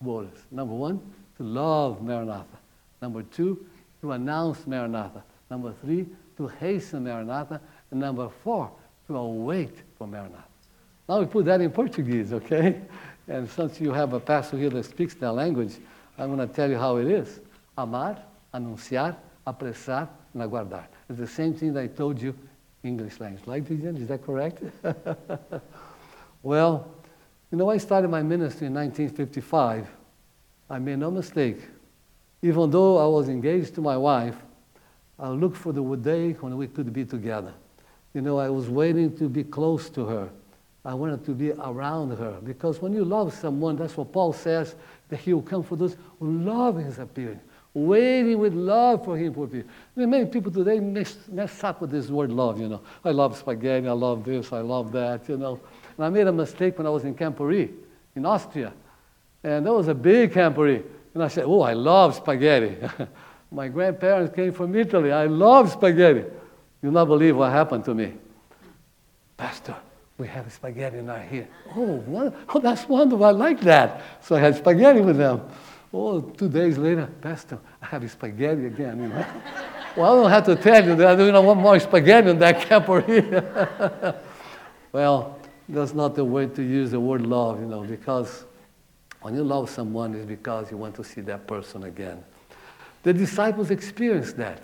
words. 0.00 0.38
Number 0.50 0.74
one, 0.74 1.00
to 1.38 1.42
love 1.42 2.02
Maranatha. 2.02 2.58
Number 3.00 3.22
two, 3.22 3.64
to 4.00 4.12
announce 4.12 4.66
Maranatha. 4.66 5.22
Number 5.50 5.74
three, 5.82 6.06
to 6.36 6.46
hasten 6.48 7.04
Maranatha. 7.04 7.60
And 7.90 8.00
number 8.00 8.28
four, 8.42 8.70
to 9.06 9.16
await 9.16 9.74
for 9.98 10.06
Maranatha. 10.06 10.44
Now 11.08 11.20
we 11.20 11.26
put 11.26 11.44
that 11.46 11.60
in 11.60 11.70
Portuguese, 11.70 12.32
okay? 12.32 12.80
And 13.28 13.48
since 13.48 13.80
you 13.80 13.92
have 13.92 14.12
a 14.12 14.20
pastor 14.20 14.56
here 14.56 14.70
that 14.70 14.84
speaks 14.84 15.14
that 15.14 15.32
language, 15.32 15.74
I'm 16.22 16.36
going 16.36 16.48
to 16.48 16.54
tell 16.54 16.70
you 16.70 16.78
how 16.78 16.98
it 16.98 17.08
is. 17.08 17.40
Amar, 17.76 18.16
anunciar, 18.54 19.16
apressar, 19.44 20.08
and 20.32 20.42
aguardar. 20.44 20.84
It's 21.08 21.18
the 21.18 21.26
same 21.26 21.52
thing 21.52 21.72
that 21.74 21.82
I 21.82 21.86
told 21.88 22.22
you 22.22 22.32
in 22.84 22.90
English 22.90 23.18
language. 23.18 23.44
Like, 23.44 23.68
is 23.68 24.06
that 24.06 24.24
correct? 24.24 24.62
well, 26.44 26.88
you 27.50 27.58
know, 27.58 27.70
I 27.70 27.76
started 27.78 28.08
my 28.08 28.22
ministry 28.22 28.68
in 28.68 28.74
1955. 28.74 29.88
I 30.70 30.78
made 30.78 30.98
no 30.98 31.10
mistake. 31.10 31.58
Even 32.40 32.70
though 32.70 32.98
I 32.98 33.06
was 33.06 33.28
engaged 33.28 33.74
to 33.74 33.80
my 33.80 33.96
wife, 33.96 34.36
I 35.18 35.28
looked 35.28 35.56
for 35.56 35.72
the 35.72 35.82
day 35.96 36.32
when 36.34 36.56
we 36.56 36.68
could 36.68 36.92
be 36.92 37.04
together. 37.04 37.52
You 38.14 38.20
know, 38.20 38.38
I 38.38 38.48
was 38.48 38.68
waiting 38.68 39.16
to 39.16 39.28
be 39.28 39.42
close 39.42 39.90
to 39.90 40.06
her. 40.06 40.30
I 40.84 40.94
wanted 40.94 41.24
to 41.26 41.32
be 41.32 41.52
around 41.52 42.16
her 42.18 42.38
because 42.42 42.82
when 42.82 42.92
you 42.92 43.04
love 43.04 43.32
someone, 43.32 43.76
that's 43.76 43.96
what 43.96 44.12
Paul 44.12 44.32
says, 44.32 44.74
that 45.08 45.18
he 45.18 45.32
will 45.32 45.42
come 45.42 45.62
for 45.62 45.76
those 45.76 45.96
who 46.18 46.38
love 46.40 46.76
his 46.76 46.98
appearing, 46.98 47.40
waiting 47.72 48.38
with 48.38 48.52
love 48.52 49.04
for 49.04 49.16
him 49.16 49.32
to 49.34 49.44
appear. 49.44 49.64
I 49.96 50.00
mean, 50.00 50.10
many 50.10 50.26
people 50.26 50.50
today 50.50 50.80
mess, 50.80 51.16
mess 51.28 51.62
up 51.62 51.80
with 51.80 51.90
this 51.90 52.08
word 52.08 52.32
love, 52.32 52.60
you 52.60 52.68
know. 52.68 52.80
I 53.04 53.10
love 53.10 53.38
spaghetti, 53.38 53.86
I 53.86 53.92
love 53.92 54.24
this, 54.24 54.52
I 54.52 54.60
love 54.60 54.90
that, 54.92 55.28
you 55.28 55.36
know. 55.36 55.60
And 55.96 56.06
I 56.06 56.08
made 56.08 56.26
a 56.26 56.32
mistake 56.32 56.78
when 56.78 56.86
I 56.86 56.90
was 56.90 57.04
in 57.04 57.14
Camporee, 57.14 57.70
in 58.16 58.26
Austria. 58.26 58.72
And 59.44 59.64
that 59.66 59.72
was 59.72 59.86
a 59.86 59.94
big 59.94 60.32
Camporee. 60.32 60.82
And 61.14 61.22
I 61.22 61.28
said, 61.28 61.44
oh, 61.44 61.60
I 61.60 61.74
love 61.74 62.16
spaghetti. 62.16 62.76
My 63.52 63.68
grandparents 63.68 64.34
came 64.34 64.52
from 64.52 64.74
Italy. 64.74 65.12
I 65.12 65.26
love 65.26 65.70
spaghetti. 65.70 66.24
You'll 66.82 66.92
not 66.92 67.04
believe 67.04 67.36
what 67.36 67.52
happened 67.52 67.84
to 67.84 67.94
me. 67.94 68.14
Pastor, 69.36 69.76
we 70.18 70.28
have 70.28 70.52
spaghetti 70.52 71.00
our 71.00 71.20
here. 71.20 71.48
Oh, 71.76 72.34
oh, 72.48 72.60
that's 72.60 72.88
wonderful. 72.88 73.24
I 73.24 73.30
like 73.30 73.60
that. 73.60 74.02
So 74.20 74.36
I 74.36 74.40
had 74.40 74.56
spaghetti 74.56 75.00
with 75.00 75.16
them. 75.16 75.42
Oh, 75.92 76.20
two 76.20 76.48
days 76.48 76.78
later, 76.78 77.06
Pastor, 77.20 77.58
I 77.80 77.86
have 77.86 78.10
spaghetti 78.10 78.66
again. 78.66 79.02
You 79.02 79.08
know? 79.08 79.26
well, 79.96 80.12
I 80.12 80.22
don't 80.22 80.30
have 80.30 80.46
to 80.46 80.56
tell 80.56 80.84
you 80.84 80.94
that 80.96 81.08
I 81.08 81.16
don't 81.16 81.46
want 81.46 81.60
more 81.60 81.78
spaghetti 81.80 82.30
in 82.30 82.38
that 82.38 82.60
camper 82.62 83.02
well, 84.92 85.38
that's 85.68 85.94
not 85.94 86.14
the 86.14 86.24
way 86.24 86.46
to 86.46 86.62
use 86.62 86.90
the 86.90 87.00
word 87.00 87.26
love, 87.26 87.60
you 87.60 87.66
know, 87.66 87.82
because 87.82 88.44
when 89.22 89.34
you 89.34 89.44
love 89.44 89.70
someone, 89.70 90.14
it's 90.14 90.26
because 90.26 90.70
you 90.70 90.76
want 90.76 90.94
to 90.96 91.04
see 91.04 91.20
that 91.22 91.46
person 91.46 91.84
again. 91.84 92.22
The 93.02 93.12
disciples 93.12 93.70
experienced 93.70 94.36
that. 94.36 94.62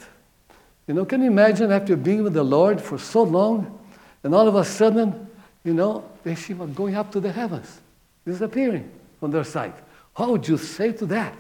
You 0.87 0.95
know, 0.95 1.05
can 1.05 1.23
you 1.23 1.29
imagine 1.29 1.71
after 1.71 1.97
being 1.97 2.23
with 2.23 2.35
the 2.35 2.43
Lord 2.43 2.81
for 2.81 2.99
so 2.99 3.23
long, 3.23 3.79
and 4.23 4.35
all 4.35 4.49
of 4.49 4.57
a 4.57 4.65
sudden, 4.65 5.28
you 5.65 5.75
know, 5.75 6.05
they 6.25 6.35
see 6.35 6.55
him 6.55 6.73
going 6.73 6.95
up 6.95 7.13
to 7.13 7.21
the 7.21 7.33
heavens, 7.33 7.81
disappearing 8.25 8.91
from 9.21 9.31
their 9.31 9.45
sight. 9.45 9.75
How 10.15 10.31
would 10.31 10.47
you 10.47 10.57
say 10.59 10.93
to 10.93 11.07
that? 11.07 11.35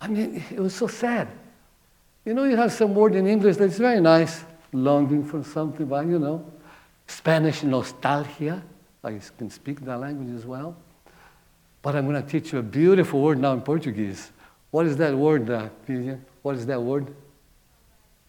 I 0.00 0.08
mean, 0.08 0.42
it 0.50 0.60
was 0.60 0.74
so 0.74 0.86
sad. 0.86 1.28
You 2.24 2.34
know, 2.34 2.44
you 2.44 2.56
have 2.56 2.72
some 2.72 2.94
word 2.94 3.14
in 3.14 3.26
English 3.26 3.56
that's 3.56 3.78
very 3.78 4.00
nice, 4.00 4.44
longing 4.72 5.24
for 5.24 5.42
something, 5.42 5.86
but 5.86 6.06
you 6.06 6.18
know, 6.18 6.44
Spanish 7.06 7.62
nostalgia. 7.62 8.62
I 9.02 9.20
can 9.38 9.50
speak 9.50 9.80
that 9.80 9.98
language 9.98 10.34
as 10.36 10.44
well. 10.44 10.76
But 11.80 11.96
I'm 11.96 12.06
going 12.06 12.22
to 12.22 12.28
teach 12.28 12.52
you 12.52 12.58
a 12.58 12.62
beautiful 12.62 13.22
word 13.22 13.38
now 13.38 13.52
in 13.52 13.62
Portuguese. 13.62 14.30
What 14.70 14.86
is 14.86 14.96
that 14.98 15.14
word, 15.14 15.48
uh, 15.48 15.68
What 16.42 16.56
is 16.56 16.66
that 16.66 16.82
word? 16.82 17.14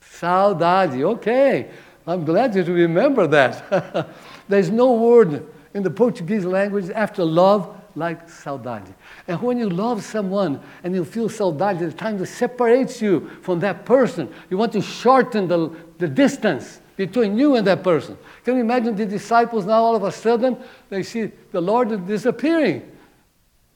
Saudade. 0.02 1.02
Okay. 1.02 1.70
I'm 2.10 2.26
glad 2.26 2.56
you 2.56 2.64
remember 2.64 3.28
that. 3.28 4.10
There's 4.50 4.72
no 4.72 4.94
word 4.94 5.46
in 5.76 5.84
the 5.84 5.92
Portuguese 5.92 6.44
language 6.44 6.90
after 6.90 7.24
love 7.24 7.78
like 7.96 8.28
saudade. 8.28 8.92
And 9.28 9.40
when 9.44 9.60
you 9.60 9.70
love 9.70 10.04
someone 10.04 10.60
and 10.84 10.96
you 10.96 11.06
feel 11.06 11.30
saudade, 11.30 11.80
the 11.80 11.94
time 11.94 12.18
that 12.18 12.26
separates 12.26 13.00
you 13.00 13.30
from 13.44 13.60
that 13.60 13.86
person, 13.86 14.34
you 14.50 14.58
want 14.58 14.72
to 14.74 14.82
shorten 14.82 15.48
the, 15.48 15.70
the 16.00 16.08
distance 16.08 16.82
between 16.96 17.38
you 17.38 17.56
and 17.56 17.68
that 17.68 17.84
person. 17.84 18.18
Can 18.44 18.56
you 18.56 18.62
imagine 18.62 18.96
the 18.96 19.06
disciples 19.06 19.68
now 19.68 19.84
all 19.84 19.96
of 19.96 20.04
a 20.04 20.12
sudden 20.12 20.58
they 20.90 21.04
see 21.04 21.32
the 21.52 21.62
Lord 21.62 22.08
disappearing? 22.08 22.92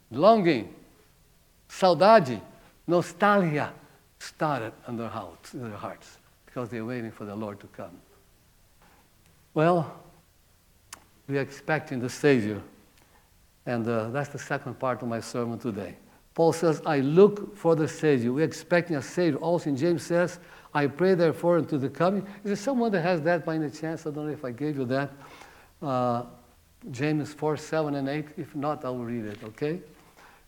Longing, 0.10 0.74
saudade, 1.70 2.42
nostalgia 2.88 3.72
started 4.18 4.74
in 4.88 4.98
their 4.98 5.10
hearts, 5.10 5.54
in 5.54 5.70
their 5.70 5.78
hearts 5.78 6.18
because 6.46 6.70
they're 6.70 6.86
waiting 6.86 7.12
for 7.12 7.26
the 7.26 7.36
Lord 7.36 7.60
to 7.60 7.68
come. 7.68 7.92
Well, 9.54 9.94
we 11.28 11.38
are 11.38 11.42
expecting 11.42 12.00
the 12.00 12.10
Savior. 12.10 12.62
And 13.66 13.88
uh, 13.88 14.10
that's 14.10 14.30
the 14.30 14.40
second 14.40 14.80
part 14.80 15.02
of 15.02 15.08
my 15.08 15.20
sermon 15.20 15.60
today. 15.60 15.96
Paul 16.34 16.52
says, 16.52 16.82
I 16.86 17.00
look 17.00 17.56
for 17.56 17.76
the 17.76 17.88
Savior. 17.88 18.34
We're 18.34 18.46
expecting 18.46 18.96
a 18.96 19.02
Savior. 19.02 19.38
Also, 19.38 19.72
James 19.72 20.04
says, 20.04 20.40
I 20.74 20.88
pray 20.88 21.14
therefore 21.14 21.60
unto 21.60 21.78
the 21.78 21.90
coming. 21.90 22.26
Is 22.44 22.46
there 22.46 22.56
someone 22.56 22.92
that 22.92 23.04
has 23.04 23.22
that 23.22 23.46
by 23.46 23.56
any 23.56 23.70
chance? 23.70 24.08
I 24.08 24.12
don't 24.12 24.26
know 24.26 24.34
if 24.34 24.44
I 24.44 24.52
gave 24.52 24.78
you 24.78 24.86
that. 24.86 25.12
Uh, 25.82 26.24
James 26.92 27.34
4, 27.34 27.56
7, 27.56 27.96
and 27.96 28.10
8. 28.10 28.26
If 28.38 28.56
not, 28.56 28.84
I 28.84 28.90
will 28.90 29.06
read 29.06 29.26
it, 29.26 29.44
okay? 29.44 29.80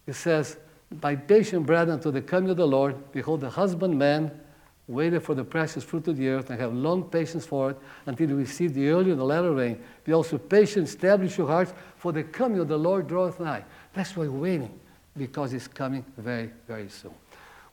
It 0.08 0.14
says, 0.14 0.58
By 0.92 1.16
patient 1.16 1.68
brethren, 1.68 2.00
to 2.02 2.12
the 2.12 2.22
coming 2.22 2.50
of 2.50 2.58
the 2.58 2.68
Lord, 2.68 2.96
behold, 3.12 3.42
the 3.42 3.50
husbandman 3.50 4.32
waited 4.88 5.24
for 5.24 5.34
the 5.34 5.44
precious 5.44 5.84
fruit 5.84 6.08
of 6.08 6.18
the 6.18 6.28
earth, 6.28 6.50
and 6.50 6.60
have 6.60 6.74
long 6.74 7.04
patience 7.04 7.46
for 7.46 7.72
it 7.72 7.78
until 8.06 8.30
you 8.30 8.36
receive 8.36 8.74
the 8.74 8.88
early 8.90 9.12
and 9.12 9.20
the 9.20 9.26
latter 9.26 9.52
rain. 9.52 9.82
Be 10.04 10.14
also 10.14 10.38
patient, 10.38 10.88
establish 10.88 11.38
your 11.38 11.48
hearts, 11.48 11.74
for 11.98 12.12
the 12.12 12.24
coming 12.24 12.60
of 12.60 12.68
the 12.68 12.78
Lord 12.78 13.08
draweth 13.08 13.40
nigh. 13.40 13.64
That's 13.94 14.16
why 14.16 14.28
we're 14.28 14.40
waiting, 14.40 14.80
because 15.18 15.54
it's 15.54 15.68
coming 15.68 16.06
very, 16.18 16.52
very 16.68 16.90
soon. 16.90 17.14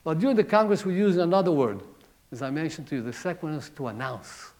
Well, 0.03 0.15
during 0.15 0.35
the 0.35 0.43
Congress, 0.43 0.85
we 0.85 0.95
use 0.95 1.17
another 1.17 1.51
word, 1.51 1.81
as 2.31 2.41
I 2.41 2.49
mentioned 2.49 2.87
to 2.87 2.95
you. 2.95 3.01
The 3.03 3.13
second 3.13 3.49
one 3.49 3.57
is 3.59 3.69
to 3.69 3.87
announce. 3.87 4.51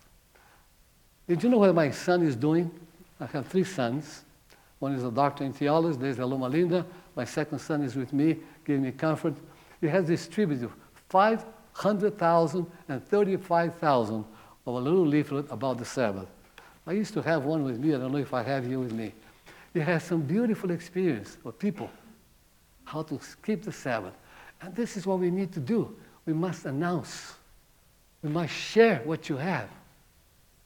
Did 1.28 1.42
you 1.42 1.50
know 1.50 1.58
what 1.58 1.74
my 1.74 1.90
son 1.90 2.22
is 2.22 2.36
doing? 2.36 2.70
I 3.20 3.26
have 3.28 3.48
three 3.48 3.64
sons. 3.64 4.24
One 4.80 4.94
is 4.94 5.04
a 5.04 5.12
doctor 5.12 5.44
in 5.44 5.54
theology, 5.54 5.98
there's 5.98 6.20
Loma 6.20 6.50
Linda. 6.50 6.86
My 7.16 7.26
second 7.26 7.60
son 7.60 7.84
is 7.84 7.96
with 7.96 8.12
me, 8.12 8.38
giving 8.66 8.84
me 8.84 8.92
comfort. 8.92 9.34
He 9.80 9.88
has 9.88 10.08
distributed 10.08 10.70
five 11.10 11.46
100,000 11.76 12.66
and 12.88 13.04
35,000 13.08 14.26
of 14.66 14.74
a 14.74 14.78
little 14.78 15.06
leaflet 15.06 15.46
about 15.50 15.78
the 15.78 15.86
Sabbath. 15.86 16.28
I 16.86 16.92
used 16.94 17.14
to 17.14 17.22
have 17.22 17.46
one 17.46 17.64
with 17.64 17.80
me. 17.80 17.94
I 17.94 17.98
don't 17.98 18.12
know 18.12 18.18
if 18.18 18.34
I 18.34 18.44
have 18.44 18.68
you 18.68 18.80
with 18.80 18.92
me. 18.92 19.14
It 19.74 19.82
has 19.82 20.04
some 20.04 20.22
beautiful 20.22 20.72
experience 20.72 21.38
for 21.42 21.52
people, 21.52 21.90
how 22.84 23.04
to 23.04 23.20
keep 23.44 23.64
the 23.64 23.72
Sabbath. 23.72 24.14
And 24.62 24.76
this 24.76 24.96
is 24.98 25.06
what 25.06 25.20
we 25.20 25.32
need 25.32 25.52
to 25.54 25.60
do. 25.60 25.96
We 26.26 26.34
must 26.34 26.66
announce. 26.66 27.34
We 28.22 28.30
must 28.30 28.54
share 28.54 29.02
what 29.04 29.30
you 29.30 29.38
have. 29.38 29.70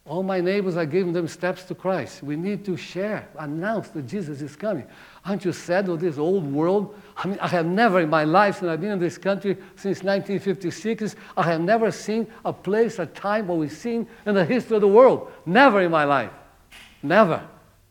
All 0.08 0.24
my 0.24 0.40
neighbors, 0.40 0.78
I 0.78 0.86
gave 0.86 1.12
them 1.12 1.28
steps 1.28 1.64
to 1.64 1.76
Christ. 1.76 2.24
We 2.24 2.38
need 2.38 2.64
to 2.64 2.78
share, 2.78 3.28
announce 3.38 3.90
that 3.90 4.08
Jesus 4.08 4.42
is 4.42 4.56
coming. 4.56 4.88
Aren't 5.26 5.44
you 5.44 5.52
sad 5.52 5.90
with 5.90 6.00
this 6.00 6.18
old 6.18 6.46
world? 6.46 6.96
I 7.18 7.28
mean, 7.28 7.38
I 7.42 7.48
have 7.50 7.66
never 7.66 8.00
in 8.00 8.10
my 8.10 8.24
life, 8.24 8.60
since 8.60 8.70
I've 8.70 8.80
been 8.80 8.92
in 8.92 9.00
this 9.00 9.18
country 9.18 9.58
since 9.76 10.04
1956, 10.04 11.18
I 11.36 11.44
have 11.44 11.60
never 11.60 11.92
seen 11.92 12.26
a 12.46 12.54
place, 12.54 13.00
a 13.00 13.06
time 13.06 13.48
what 13.48 13.58
we've 13.58 13.70
seen 13.70 14.08
in 14.26 14.34
the 14.34 14.46
history 14.46 14.78
of 14.78 14.82
the 14.82 14.88
world. 14.88 15.30
Never 15.46 15.82
in 15.82 15.92
my 15.92 16.06
life. 16.06 16.32
Never. 17.04 17.46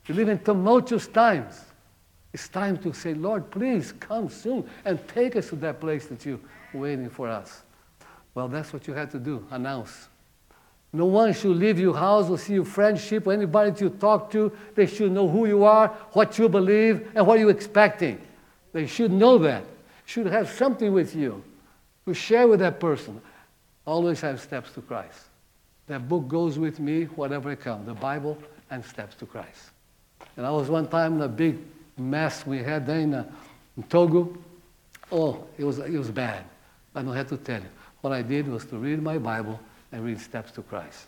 We 0.07 0.15
live 0.15 0.29
in 0.29 0.39
tumultuous 0.39 1.07
times. 1.07 1.65
It's 2.33 2.47
time 2.47 2.77
to 2.77 2.93
say, 2.93 3.13
Lord, 3.13 3.51
please 3.51 3.91
come 3.99 4.29
soon 4.29 4.67
and 4.85 4.99
take 5.07 5.35
us 5.35 5.49
to 5.49 5.55
that 5.57 5.79
place 5.79 6.07
that 6.07 6.25
you're 6.25 6.39
waiting 6.73 7.11
for 7.11 7.27
us. 7.27 7.61
Well, 8.33 8.47
that's 8.47 8.73
what 8.73 8.87
you 8.87 8.95
have 8.95 9.11
to 9.11 9.19
do 9.19 9.45
announce. 9.51 10.09
No 10.93 11.05
one 11.05 11.33
should 11.33 11.57
leave 11.57 11.79
your 11.79 11.95
house 11.95 12.29
or 12.29 12.37
see 12.37 12.53
your 12.53 12.65
friendship 12.65 13.27
or 13.27 13.33
anybody 13.33 13.83
you 13.83 13.89
talk 13.89 14.31
to. 14.31 14.51
They 14.75 14.85
should 14.85 15.11
know 15.11 15.27
who 15.27 15.45
you 15.45 15.63
are, 15.63 15.89
what 16.13 16.37
you 16.39 16.47
believe, 16.47 17.11
and 17.13 17.27
what 17.27 17.39
you're 17.39 17.51
expecting. 17.51 18.21
They 18.71 18.87
should 18.87 19.11
know 19.11 19.37
that. 19.39 19.63
Should 20.05 20.27
have 20.27 20.49
something 20.49 20.93
with 20.93 21.15
you 21.15 21.43
to 22.05 22.13
share 22.13 22.47
with 22.47 22.61
that 22.61 22.79
person. 22.79 23.21
Always 23.85 24.21
have 24.21 24.39
steps 24.39 24.71
to 24.71 24.81
Christ. 24.81 25.19
That 25.87 26.07
book 26.07 26.27
goes 26.27 26.57
with 26.57 26.79
me 26.79 27.05
whatever 27.05 27.51
it 27.51 27.61
comes, 27.61 27.85
the 27.85 27.93
Bible 27.93 28.37
and 28.69 28.83
steps 28.83 29.15
to 29.15 29.25
Christ. 29.25 29.71
And 30.35 30.45
I 30.45 30.51
was 30.51 30.69
one 30.69 30.87
time 30.87 31.15
in 31.15 31.21
a 31.21 31.27
big 31.27 31.57
mess 31.97 32.45
we 32.45 32.59
had 32.59 32.85
there 32.85 32.99
in, 32.99 33.13
uh, 33.13 33.25
in 33.75 33.83
Togo. 33.83 34.37
Oh, 35.11 35.45
it 35.57 35.63
was, 35.63 35.79
it 35.79 35.97
was 35.97 36.11
bad. 36.11 36.43
I 36.95 37.01
don't 37.01 37.15
have 37.15 37.29
to 37.29 37.37
tell 37.37 37.59
you. 37.59 37.67
What 38.01 38.13
I 38.13 38.21
did 38.21 38.47
was 38.47 38.65
to 38.65 38.77
read 38.77 39.01
my 39.01 39.17
Bible 39.17 39.59
and 39.91 40.03
read 40.03 40.19
Steps 40.19 40.51
to 40.51 40.61
Christ. 40.61 41.07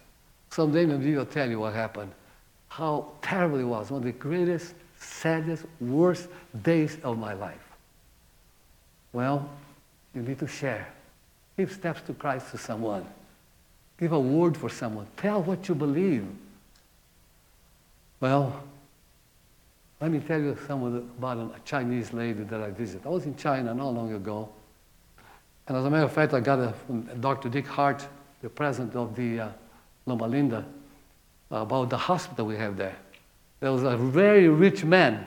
Someday 0.49 0.85
maybe 0.85 1.17
I'll 1.17 1.25
tell 1.25 1.49
you 1.49 1.59
what 1.59 1.73
happened, 1.73 2.11
how 2.69 3.11
terrible 3.21 3.59
it 3.59 3.63
was, 3.63 3.91
one 3.91 3.99
of 3.99 4.05
the 4.05 4.11
greatest, 4.11 4.73
saddest, 4.97 5.65
worst 5.79 6.27
days 6.63 6.97
of 7.03 7.17
my 7.17 7.33
life. 7.33 7.69
Well, 9.13 9.49
you 10.13 10.21
need 10.21 10.39
to 10.39 10.47
share. 10.47 10.87
Give 11.57 11.71
steps 11.71 12.01
to 12.01 12.13
Christ 12.13 12.51
to 12.51 12.57
someone. 12.57 13.05
Give 13.99 14.11
a 14.13 14.19
word 14.19 14.55
for 14.55 14.69
someone. 14.69 15.07
Tell 15.17 15.43
what 15.43 15.67
you 15.67 15.75
believe. 15.75 16.25
Well, 18.21 18.63
let 19.99 20.11
me 20.11 20.19
tell 20.19 20.39
you 20.39 20.57
something 20.67 21.09
about 21.17 21.37
a 21.37 21.59
Chinese 21.65 22.13
lady 22.13 22.43
that 22.43 22.61
I 22.61 22.71
visited. 22.71 23.05
I 23.05 23.09
was 23.09 23.25
in 23.25 23.35
China 23.35 23.73
not 23.73 23.89
long 23.89 24.13
ago. 24.13 24.49
And 25.67 25.77
as 25.77 25.85
a 25.85 25.89
matter 25.89 26.05
of 26.05 26.13
fact, 26.13 26.33
I 26.33 26.39
got 26.39 26.59
a, 26.59 26.73
Dr. 27.19 27.49
Dick 27.49 27.67
Hart 27.67 28.07
the 28.41 28.49
president 28.49 28.95
of 28.95 29.15
the 29.15 29.39
uh, 29.39 29.49
Loma 30.05 30.27
Linda, 30.27 30.65
about 31.51 31.89
the 31.89 31.97
hospital 31.97 32.45
we 32.45 32.55
have 32.55 32.77
there. 32.77 32.95
There 33.59 33.71
was 33.71 33.83
a 33.83 33.97
very 33.97 34.47
rich 34.47 34.83
man. 34.83 35.25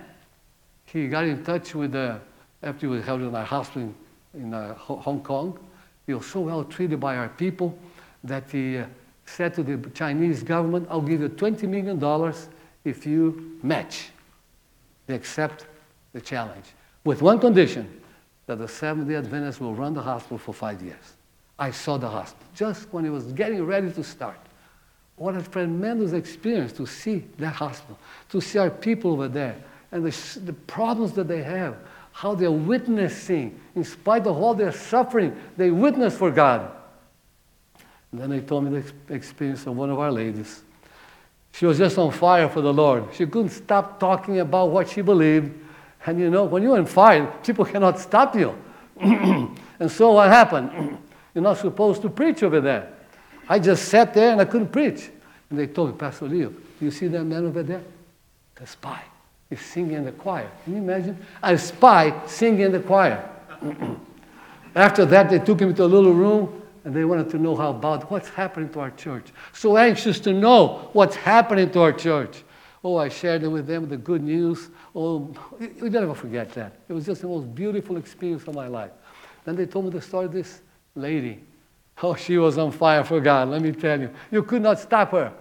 He 0.87 1.09
got 1.09 1.25
in 1.25 1.45
touch 1.45 1.75
with 1.75 1.93
the, 1.93 2.21
after 2.63 2.89
we 2.89 3.01
held 3.03 3.21
in 3.21 3.35
our 3.35 3.45
hospital 3.45 3.93
in, 4.35 4.41
in 4.43 4.55
uh, 4.55 4.75
Hong 4.75 5.23
Kong. 5.23 5.59
He 6.07 6.15
was 6.15 6.27
so 6.27 6.41
well 6.41 6.65
treated 6.65 7.01
by 7.01 7.17
our 7.17 7.29
people 7.29 7.77
that 8.25 8.51
he 8.51 8.79
uh, 8.79 8.87
said 9.27 9.55
to 9.55 9.63
the 9.63 9.91
Chinese 9.91 10.43
government, 10.43 10.87
I'll 10.91 11.01
give 11.01 11.21
you 11.21 11.29
$20 11.29 11.69
million 11.69 12.35
if 12.85 13.07
you 13.07 13.59
match. 13.63 14.11
They 15.07 15.15
accept 15.15 15.67
the 16.13 16.21
challenge. 16.21 16.67
With 17.05 17.23
one 17.23 17.39
condition, 17.39 18.01
that 18.47 18.59
the 18.59 18.69
Seventh-day 18.69 19.15
Adventists 19.15 19.61
will 19.61 19.75
run 19.75 19.95
the 19.95 20.03
hospital 20.03 20.39
for 20.39 20.53
five 20.53 20.83
years. 20.83 21.15
I 21.63 21.71
saw 21.71 21.97
the 21.97 22.09
hospital 22.09 22.45
just 22.57 22.93
when 22.93 23.05
it 23.05 23.11
was 23.11 23.33
getting 23.33 23.65
ready 23.65 23.93
to 23.93 24.03
start. 24.03 24.37
What 25.15 25.37
a 25.37 25.43
tremendous 25.43 26.13
experience 26.13 26.73
to 26.73 26.87
see 26.87 27.25
that 27.39 27.55
hospital, 27.55 27.97
to 28.31 28.41
see 28.41 28.59
our 28.59 28.69
people 28.69 29.13
over 29.13 29.29
there, 29.29 29.55
and 29.93 30.05
the, 30.05 30.41
the 30.41 30.55
problems 30.55 31.13
that 31.13 31.29
they 31.29 31.41
have, 31.45 31.77
how 32.11 32.35
they're 32.35 32.51
witnessing, 32.51 33.61
in 33.77 33.85
spite 33.85 34.27
of 34.27 34.37
all 34.37 34.55
their 34.55 34.73
suffering, 34.73 35.37
they 35.57 35.71
witness 35.71 36.17
for 36.17 36.33
God. 36.33 36.69
And 38.11 38.21
then 38.21 38.31
they 38.31 38.41
told 38.41 38.65
me 38.65 38.83
the 39.07 39.15
experience 39.15 39.65
of 39.65 39.77
one 39.77 39.89
of 39.89 40.01
our 40.01 40.11
ladies. 40.11 40.63
She 41.53 41.65
was 41.65 41.79
just 41.79 41.97
on 41.97 42.11
fire 42.11 42.49
for 42.49 42.61
the 42.61 42.73
Lord. 42.73 43.05
She 43.15 43.25
couldn't 43.25 43.51
stop 43.51 44.01
talking 44.01 44.41
about 44.41 44.71
what 44.71 44.89
she 44.89 45.01
believed. 45.01 45.53
And 46.07 46.19
you 46.19 46.29
know, 46.29 46.43
when 46.43 46.65
you're 46.65 46.77
on 46.77 46.87
fire, 46.87 47.33
people 47.45 47.65
cannot 47.65 48.01
stop 48.01 48.35
you. 48.35 48.53
and 49.01 49.89
so 49.89 50.11
what 50.11 50.29
happened? 50.29 50.99
You're 51.35 51.43
not 51.43 51.59
supposed 51.59 52.03
to 52.03 52.09
preach 52.09 52.43
over 52.43 52.61
there. 52.61 52.93
I 53.49 53.59
just 53.59 53.89
sat 53.89 54.15
there 54.15 54.33
and 54.33 54.41
I 54.41 54.45
couldn't 54.45 54.69
preach. 54.69 55.11
And 55.51 55.59
they 55.59 55.67
told 55.67 55.93
me, 55.93 55.97
Pastor 55.97 56.27
Leo, 56.27 56.51
do 56.51 56.85
you 56.85 56.91
see 56.91 57.09
that 57.09 57.25
man 57.25 57.47
over 57.47 57.63
there? 57.63 57.83
The 58.55 58.67
spy. 58.67 59.03
He's 59.51 59.61
singing 59.61 59.93
in 59.93 60.05
the 60.05 60.13
choir. 60.13 60.51
Can 60.65 60.75
you 60.75 60.79
imagine? 60.79 61.19
A 61.43 61.59
spy 61.59 62.27
singing 62.27 62.61
in 62.61 62.73
the 62.73 62.81
choir. 62.81 63.29
After 64.75 65.05
that, 65.05 65.29
they 65.29 65.39
took 65.39 65.61
him 65.61 65.75
to 65.75 65.85
a 65.85 65.87
little 65.87 66.15
room 66.15 66.63
and 66.85 66.95
they 66.95 67.05
wanted 67.05 67.31
to 67.31 67.39
know 67.39 67.55
how 67.55 67.71
about 67.71 68.11
what's 68.11 68.29
happening 68.29 68.71
to 68.71 68.81
our 68.81 68.91
church. 68.93 69.27
So 69.53 69.77
anxious 69.77 70.19
to 70.21 70.33
know 70.33 70.89
what's 70.93 71.17
happening 71.17 71.71
to 71.73 71.81
our 71.81 71.93
church. 71.93 72.43
Oh, 72.85 72.97
I 72.97 73.09
shared 73.09 73.43
with 73.43 73.67
them 73.67 73.89
the 73.89 73.97
good 73.97 74.23
news. 74.23 74.71
Oh, 74.95 75.33
we 75.81 75.89
never 75.89 76.15
forget 76.15 76.51
that. 76.55 76.73
It 76.89 76.93
was 76.93 77.07
just 77.07 77.21
the 77.21 77.29
most 77.29 77.55
beautiful 77.55 77.97
experience 77.97 78.49
of 78.49 78.55
my 78.55 78.67
life. 78.67 78.91
Then 79.45 79.55
they 79.55 79.67
told 79.67 79.85
me 79.85 79.91
the 79.91 80.01
story 80.01 80.27
of 80.27 80.33
this 80.33 80.63
lady. 80.95 81.43
Oh, 82.03 82.15
she 82.15 82.39
was 82.39 82.59
on 82.59 82.73
fire 82.73 83.05
for 83.05 83.21
God, 83.21 83.49
let 83.49 83.63
me 83.63 83.73
tell 83.73 84.01
you. 84.01 84.11
You 84.31 84.43
could 84.43 84.63
not 84.63 84.81
stop 84.81 85.13
her. 85.13 85.33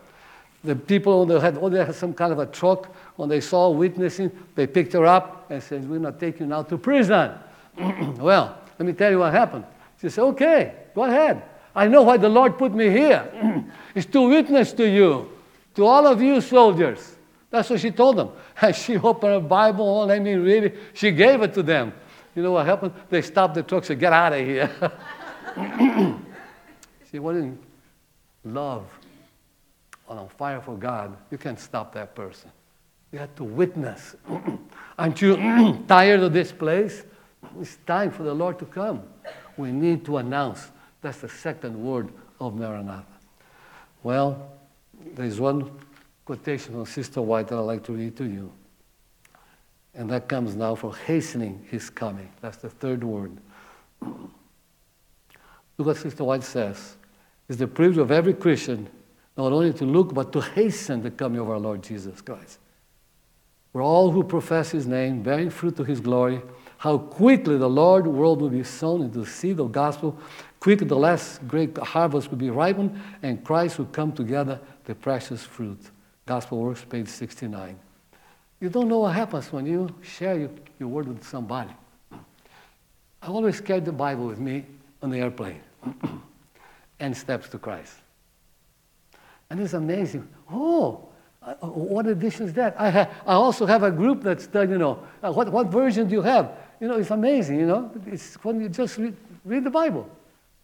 The 0.63 0.75
people 0.75 1.25
they 1.25 1.39
had, 1.39 1.57
oh, 1.57 1.69
they 1.69 1.83
had 1.83 1.95
some 1.95 2.13
kind 2.13 2.31
of 2.31 2.39
a 2.39 2.45
truck. 2.45 2.93
When 3.15 3.29
they 3.29 3.41
saw 3.41 3.69
witnessing, 3.69 4.31
they 4.55 4.67
picked 4.67 4.93
her 4.93 5.05
up 5.05 5.49
and 5.49 5.61
said, 5.61 5.89
We're 5.89 5.99
not 5.99 6.19
taking 6.19 6.41
you 6.41 6.47
now 6.47 6.63
to 6.63 6.77
prison. 6.77 7.31
well, 8.17 8.59
let 8.77 8.85
me 8.85 8.93
tell 8.93 9.11
you 9.11 9.19
what 9.19 9.33
happened. 9.33 9.65
She 9.99 10.09
said, 10.09 10.23
Okay, 10.23 10.75
go 10.93 11.05
ahead. 11.05 11.41
I 11.75 11.87
know 11.87 12.03
why 12.03 12.17
the 12.17 12.29
Lord 12.29 12.57
put 12.57 12.73
me 12.73 12.89
here. 12.89 13.65
it's 13.95 14.05
to 14.07 14.21
witness 14.27 14.71
to 14.73 14.87
you, 14.87 15.31
to 15.75 15.85
all 15.85 16.05
of 16.05 16.21
you 16.21 16.41
soldiers. 16.41 17.15
That's 17.49 17.69
what 17.69 17.79
she 17.79 17.91
told 17.91 18.17
them. 18.17 18.29
And 18.61 18.75
she 18.75 18.97
opened 18.97 19.33
her 19.33 19.39
Bible, 19.39 19.87
oh, 19.87 20.05
let 20.05 20.21
me. 20.21 20.71
She 20.93 21.09
gave 21.11 21.41
it 21.41 21.53
to 21.55 21.63
them. 21.63 21.91
You 22.35 22.43
know 22.43 22.51
what 22.51 22.67
happened? 22.67 22.93
They 23.09 23.23
stopped 23.23 23.55
the 23.55 23.63
truck, 23.63 23.83
said, 23.83 23.99
Get 23.99 24.13
out 24.13 24.33
of 24.33 24.39
here. 24.39 24.69
See, 27.11 27.19
what 27.19 27.35
in 27.35 27.57
love 28.43 28.85
and 30.09 30.19
on 30.19 30.29
fire 30.29 30.61
for 30.61 30.75
God, 30.75 31.15
you 31.29 31.37
can't 31.37 31.59
stop 31.59 31.93
that 31.93 32.15
person. 32.15 32.51
You 33.11 33.19
have 33.19 33.35
to 33.35 33.43
witness. 33.43 34.15
Aren't 34.97 35.21
you 35.21 35.35
tired 35.87 36.21
of 36.21 36.33
this 36.33 36.51
place? 36.51 37.03
It's 37.59 37.77
time 37.85 38.11
for 38.11 38.23
the 38.23 38.33
Lord 38.33 38.59
to 38.59 38.65
come. 38.65 39.03
We 39.57 39.71
need 39.71 40.05
to 40.05 40.17
announce. 40.17 40.71
That's 41.01 41.19
the 41.19 41.29
second 41.29 41.81
word 41.81 42.09
of 42.39 42.55
Maranatha. 42.55 43.05
Well, 44.03 44.51
there's 45.13 45.39
one 45.39 45.69
quotation 46.25 46.73
from 46.73 46.85
Sister 46.85 47.21
White 47.21 47.49
that 47.49 47.57
I'd 47.57 47.61
like 47.61 47.83
to 47.85 47.93
read 47.93 48.15
to 48.17 48.25
you. 48.25 48.51
And 49.93 50.09
that 50.09 50.27
comes 50.27 50.55
now 50.55 50.75
for 50.75 50.95
hastening 50.95 51.65
his 51.69 51.89
coming. 51.89 52.29
That's 52.39 52.57
the 52.57 52.69
third 52.69 53.03
word. 53.03 53.35
Look 55.81 55.87
what 55.87 55.97
Sister 55.97 56.23
White 56.23 56.43
says. 56.43 56.95
It's 57.49 57.57
the 57.57 57.65
privilege 57.65 57.97
of 57.97 58.11
every 58.11 58.35
Christian 58.35 58.87
not 59.35 59.51
only 59.51 59.73
to 59.73 59.83
look, 59.83 60.13
but 60.13 60.31
to 60.31 60.39
hasten 60.39 61.01
the 61.01 61.09
coming 61.09 61.39
of 61.39 61.49
our 61.49 61.57
Lord 61.57 61.81
Jesus 61.81 62.21
Christ. 62.21 62.59
For 63.71 63.81
all 63.81 64.11
who 64.11 64.23
profess 64.23 64.69
his 64.69 64.85
name, 64.85 65.23
bearing 65.23 65.49
fruit 65.49 65.75
to 65.77 65.83
his 65.83 65.99
glory, 65.99 66.39
how 66.77 66.99
quickly 66.99 67.57
the 67.57 67.67
Lord 67.67 68.05
world 68.05 68.43
will 68.43 68.49
be 68.51 68.63
sown 68.63 69.01
into 69.01 69.21
the 69.21 69.25
seed 69.25 69.59
of 69.59 69.71
gospel, 69.71 70.15
quickly 70.59 70.85
the 70.85 70.95
last 70.95 71.47
great 71.47 71.75
harvest 71.79 72.29
will 72.29 72.37
be 72.37 72.51
ripened, 72.51 73.01
and 73.23 73.43
Christ 73.43 73.79
will 73.79 73.87
come 73.87 74.11
together 74.11 74.59
the 74.85 74.93
precious 74.93 75.41
fruit. 75.43 75.79
Gospel 76.27 76.59
Works, 76.59 76.85
page 76.87 77.07
69. 77.07 77.75
You 78.59 78.69
don't 78.69 78.87
know 78.87 78.99
what 78.99 79.15
happens 79.15 79.51
when 79.51 79.65
you 79.65 79.89
share 80.03 80.37
your, 80.37 80.51
your 80.79 80.89
word 80.89 81.07
with 81.07 81.27
somebody. 81.27 81.71
I 82.11 83.25
always 83.25 83.59
carry 83.61 83.79
the 83.79 83.91
Bible 83.91 84.27
with 84.27 84.37
me 84.37 84.65
on 85.01 85.09
the 85.09 85.17
airplane 85.17 85.61
and 86.99 87.15
steps 87.15 87.49
to 87.49 87.57
Christ. 87.57 87.93
And 89.49 89.59
it's 89.59 89.73
amazing. 89.73 90.27
Oh, 90.49 91.09
uh, 91.41 91.55
what 91.67 92.05
edition 92.05 92.45
is 92.45 92.53
that? 92.53 92.75
I, 92.79 92.89
ha- 92.89 93.09
I 93.25 93.33
also 93.33 93.65
have 93.65 93.83
a 93.83 93.91
group 93.91 94.21
that's 94.21 94.47
done, 94.47 94.69
you 94.69 94.77
know, 94.77 95.03
uh, 95.23 95.31
what, 95.31 95.51
what 95.51 95.67
version 95.67 96.07
do 96.07 96.13
you 96.13 96.21
have? 96.21 96.51
You 96.79 96.87
know, 96.87 96.97
it's 96.97 97.11
amazing, 97.11 97.59
you 97.59 97.65
know. 97.65 97.91
It's 98.05 98.35
when 98.43 98.61
you 98.61 98.69
just 98.69 98.97
read, 98.97 99.15
read 99.43 99.63
the 99.63 99.69
Bible. 99.69 100.07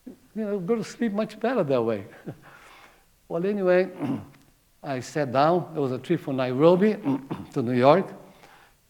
You 0.06 0.16
know, 0.46 0.60
go 0.60 0.76
to 0.76 0.84
sleep 0.84 1.14
much 1.14 1.40
better 1.40 1.64
that 1.64 1.82
way. 1.82 2.06
well, 3.28 3.46
anyway, 3.46 3.90
I 4.84 5.00
sat 5.00 5.32
down. 5.32 5.74
It 5.76 5.80
was 5.80 5.92
a 5.92 5.98
trip 5.98 6.22
from 6.22 6.38
Nairobi 6.38 6.96
to 7.54 7.62
New 7.62 7.74
York, 7.74 8.14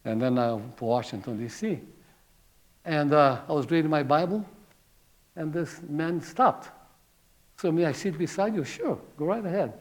and 0.04 0.22
then 0.22 0.38
uh, 0.38 0.60
to 0.78 0.84
Washington, 0.84 1.38
D.C. 1.40 1.80
And 2.84 3.14
uh, 3.14 3.42
I 3.48 3.52
was 3.54 3.70
reading 3.72 3.90
my 3.90 4.04
Bible, 4.04 4.46
and 5.38 5.54
this 5.54 5.82
man 5.88 6.20
stopped. 6.20 6.70
So, 7.58 7.72
may 7.72 7.86
I 7.86 7.92
sit 7.92 8.18
beside 8.18 8.56
you? 8.56 8.64
Sure, 8.64 9.00
go 9.18 9.26
right 9.26 9.46
ahead. 9.46 9.74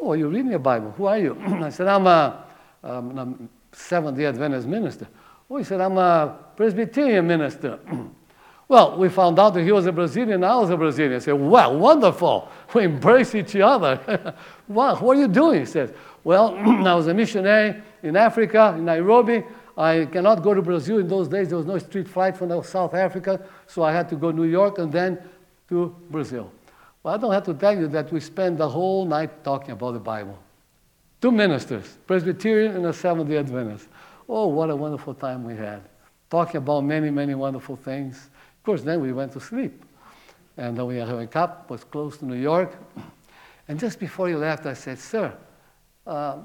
Oh, 0.00 0.14
you're 0.14 0.28
reading 0.28 0.54
a 0.54 0.58
Bible. 0.58 0.90
Who 0.92 1.06
are 1.06 1.18
you? 1.18 1.36
I 1.46 1.70
said, 1.70 1.86
I'm 1.86 2.06
a, 2.06 2.44
um, 2.82 3.18
a 3.18 3.76
Seventh 3.76 4.18
day 4.18 4.26
Adventist 4.26 4.66
minister. 4.66 5.06
Oh, 5.48 5.58
he 5.58 5.64
said, 5.64 5.80
I'm 5.80 5.96
a 5.98 6.38
Presbyterian 6.56 7.26
minister. 7.26 7.78
well, 8.68 8.98
we 8.98 9.08
found 9.08 9.38
out 9.38 9.54
that 9.54 9.62
he 9.62 9.72
was 9.72 9.86
a 9.86 9.92
Brazilian, 9.92 10.42
I 10.44 10.56
was 10.56 10.70
a 10.70 10.76
Brazilian. 10.76 11.16
I 11.16 11.18
said, 11.18 11.32
well, 11.32 11.78
wonderful. 11.78 12.50
We 12.74 12.84
embrace 12.84 13.34
each 13.34 13.54
other. 13.56 14.34
wow, 14.68 14.96
what 14.96 15.18
are 15.18 15.20
you 15.20 15.28
doing? 15.28 15.60
He 15.60 15.66
said, 15.66 15.94
well, 16.24 16.54
I 16.56 16.94
was 16.94 17.06
a 17.06 17.14
missionary 17.14 17.82
in 18.02 18.16
Africa, 18.16 18.74
in 18.78 18.86
Nairobi. 18.86 19.44
I 19.76 20.06
cannot 20.06 20.42
go 20.42 20.54
to 20.54 20.62
Brazil 20.62 20.98
in 20.98 21.08
those 21.08 21.28
days. 21.28 21.48
There 21.48 21.56
was 21.56 21.66
no 21.66 21.78
street 21.78 22.08
flight 22.08 22.36
from 22.36 22.62
South 22.62 22.94
Africa, 22.94 23.40
so 23.66 23.82
I 23.82 23.92
had 23.92 24.08
to 24.10 24.16
go 24.16 24.30
to 24.30 24.36
New 24.36 24.44
York 24.44 24.78
and 24.78 24.92
then 24.92 25.18
to 25.68 25.94
Brazil. 26.10 26.52
Well, 27.02 27.14
I 27.14 27.16
don't 27.16 27.32
have 27.32 27.44
to 27.44 27.54
tell 27.54 27.76
you 27.76 27.88
that 27.88 28.12
we 28.12 28.20
spent 28.20 28.58
the 28.58 28.68
whole 28.68 29.04
night 29.06 29.42
talking 29.42 29.72
about 29.72 29.92
the 29.92 30.00
Bible. 30.00 30.38
Two 31.20 31.32
ministers, 31.32 31.98
Presbyterian 32.06 32.76
and 32.76 32.86
a 32.86 32.92
Seventh 32.92 33.28
day 33.28 33.38
Adventist. 33.38 33.88
Oh, 34.28 34.48
what 34.48 34.70
a 34.70 34.76
wonderful 34.76 35.14
time 35.14 35.44
we 35.44 35.56
had. 35.56 35.82
Talking 36.30 36.58
about 36.58 36.84
many, 36.84 37.10
many 37.10 37.34
wonderful 37.34 37.76
things. 37.76 38.28
Of 38.58 38.62
course, 38.64 38.82
then 38.82 39.00
we 39.00 39.12
went 39.12 39.32
to 39.32 39.40
sleep. 39.40 39.84
And 40.56 40.76
then 40.76 40.86
we 40.86 40.98
woke 40.98 41.36
up, 41.36 41.70
was 41.70 41.84
close 41.84 42.18
to 42.18 42.26
New 42.26 42.40
York. 42.40 42.76
And 43.68 43.78
just 43.78 43.98
before 43.98 44.28
he 44.28 44.34
left, 44.34 44.66
I 44.66 44.74
said, 44.74 44.98
Sir, 44.98 45.32
uh, 46.06 46.38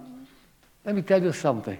let 0.85 0.95
me 0.95 1.01
tell 1.01 1.21
you 1.21 1.33
something. 1.33 1.77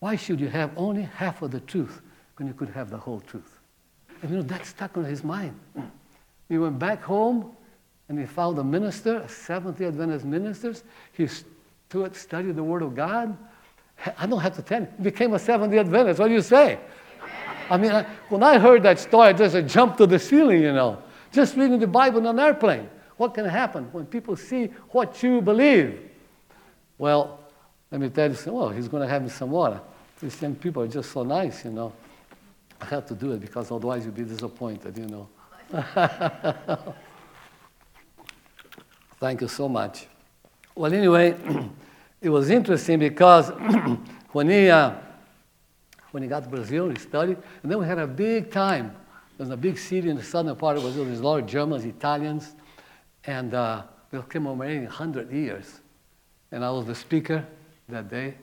Why 0.00 0.16
should 0.16 0.40
you 0.40 0.48
have 0.48 0.70
only 0.76 1.02
half 1.02 1.42
of 1.42 1.50
the 1.50 1.60
truth 1.60 2.00
when 2.36 2.46
you 2.46 2.54
could 2.54 2.68
have 2.70 2.90
the 2.90 2.98
whole 2.98 3.20
truth? 3.20 3.58
And 4.22 4.30
you 4.30 4.36
know, 4.38 4.42
that 4.42 4.66
stuck 4.66 4.96
on 4.96 5.04
his 5.04 5.24
mind. 5.24 5.58
He 6.48 6.58
went 6.58 6.78
back 6.78 7.02
home 7.02 7.56
and 8.08 8.18
he 8.18 8.26
found 8.26 8.58
a 8.58 8.64
minister, 8.64 9.16
a 9.18 9.28
Seventh 9.28 9.78
day 9.78 9.86
Adventist 9.86 10.24
minister. 10.24 10.74
He 11.12 11.26
stood, 11.26 12.16
studied 12.16 12.56
the 12.56 12.64
Word 12.64 12.82
of 12.82 12.94
God. 12.94 13.36
I 14.16 14.26
don't 14.26 14.40
have 14.40 14.54
to 14.56 14.62
tell 14.62 14.82
you, 14.82 14.88
he 14.96 15.02
became 15.02 15.34
a 15.34 15.38
Seventh 15.38 15.72
day 15.72 15.78
Adventist. 15.78 16.20
What 16.20 16.28
do 16.28 16.34
you 16.34 16.42
say? 16.42 16.78
I 17.70 17.76
mean, 17.76 17.92
I, 17.92 18.04
when 18.28 18.42
I 18.42 18.58
heard 18.58 18.82
that 18.84 18.98
story, 18.98 19.28
I 19.28 19.32
just 19.32 19.72
jumped 19.72 19.98
to 19.98 20.06
the 20.06 20.18
ceiling, 20.18 20.62
you 20.62 20.72
know. 20.72 21.02
Just 21.32 21.56
reading 21.56 21.78
the 21.78 21.86
Bible 21.86 22.26
on 22.26 22.38
an 22.38 22.40
airplane. 22.40 22.88
What 23.18 23.34
can 23.34 23.44
happen 23.44 23.88
when 23.92 24.06
people 24.06 24.36
see 24.36 24.66
what 24.90 25.22
you 25.22 25.42
believe? 25.42 26.00
Well, 26.96 27.37
let 27.90 28.00
me 28.00 28.08
tell 28.10 28.30
you, 28.30 28.52
well, 28.52 28.68
he's 28.68 28.88
going 28.88 29.02
to 29.02 29.08
have 29.08 29.22
me 29.22 29.30
some 29.30 29.50
water. 29.50 29.80
These 30.20 30.42
young 30.42 30.54
people 30.56 30.82
are 30.82 30.88
just 30.88 31.10
so 31.12 31.22
nice, 31.22 31.64
you 31.64 31.70
know. 31.70 31.92
I 32.80 32.84
have 32.86 33.06
to 33.06 33.14
do 33.14 33.32
it 33.32 33.40
because 33.40 33.70
otherwise 33.70 34.04
you'll 34.04 34.14
be 34.14 34.24
disappointed, 34.24 34.96
you 34.98 35.06
know. 35.06 35.28
Thank 39.20 39.40
you 39.40 39.48
so 39.48 39.68
much. 39.68 40.06
Well, 40.74 40.92
anyway, 40.92 41.34
it 42.20 42.28
was 42.28 42.50
interesting 42.50 42.98
because 42.98 43.50
when 44.32 44.48
he 44.48 44.68
uh, 44.68 44.92
when 46.10 46.22
he 46.22 46.28
got 46.28 46.44
to 46.44 46.48
Brazil, 46.48 46.88
he 46.88 46.96
studied, 46.96 47.36
and 47.62 47.70
then 47.70 47.78
we 47.78 47.86
had 47.86 47.98
a 47.98 48.06
big 48.06 48.50
time. 48.50 48.94
There's 49.36 49.50
a 49.50 49.56
big 49.56 49.78
city 49.78 50.08
in 50.08 50.16
the 50.16 50.22
southern 50.22 50.56
part 50.56 50.76
of 50.76 50.82
Brazil. 50.82 51.04
There's 51.04 51.20
a 51.20 51.22
lot 51.22 51.40
of 51.40 51.46
Germans, 51.46 51.84
Italians, 51.84 52.54
and 53.24 53.54
uh, 53.54 53.82
we 54.10 54.18
were 54.18 54.24
commemorating 54.24 54.84
100 54.84 55.30
years. 55.30 55.80
And 56.50 56.64
I 56.64 56.70
was 56.70 56.86
the 56.86 56.94
speaker 56.94 57.44
that 57.88 58.10
day. 58.10 58.34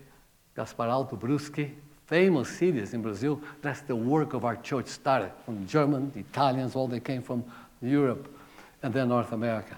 Gaspar 0.56 0.88
Alto 0.88 1.16
Brusque, 1.16 1.70
famous 2.08 2.50
cities 2.50 2.94
in 2.94 3.02
Brazil. 3.02 3.40
That's 3.62 3.82
the 3.82 3.96
work 3.96 4.34
of 4.34 4.46
our 4.46 4.56
church 4.56 4.88
started 4.88 5.32
from 5.44 5.68
Germans, 5.68 6.16
Italians, 6.16 6.76
all 6.76 6.88
they 6.88 7.00
came 7.00 7.22
from 7.22 7.44
Europe, 7.82 8.34
and 8.82 8.94
then 8.94 9.10
North 9.10 9.32
America. 9.32 9.78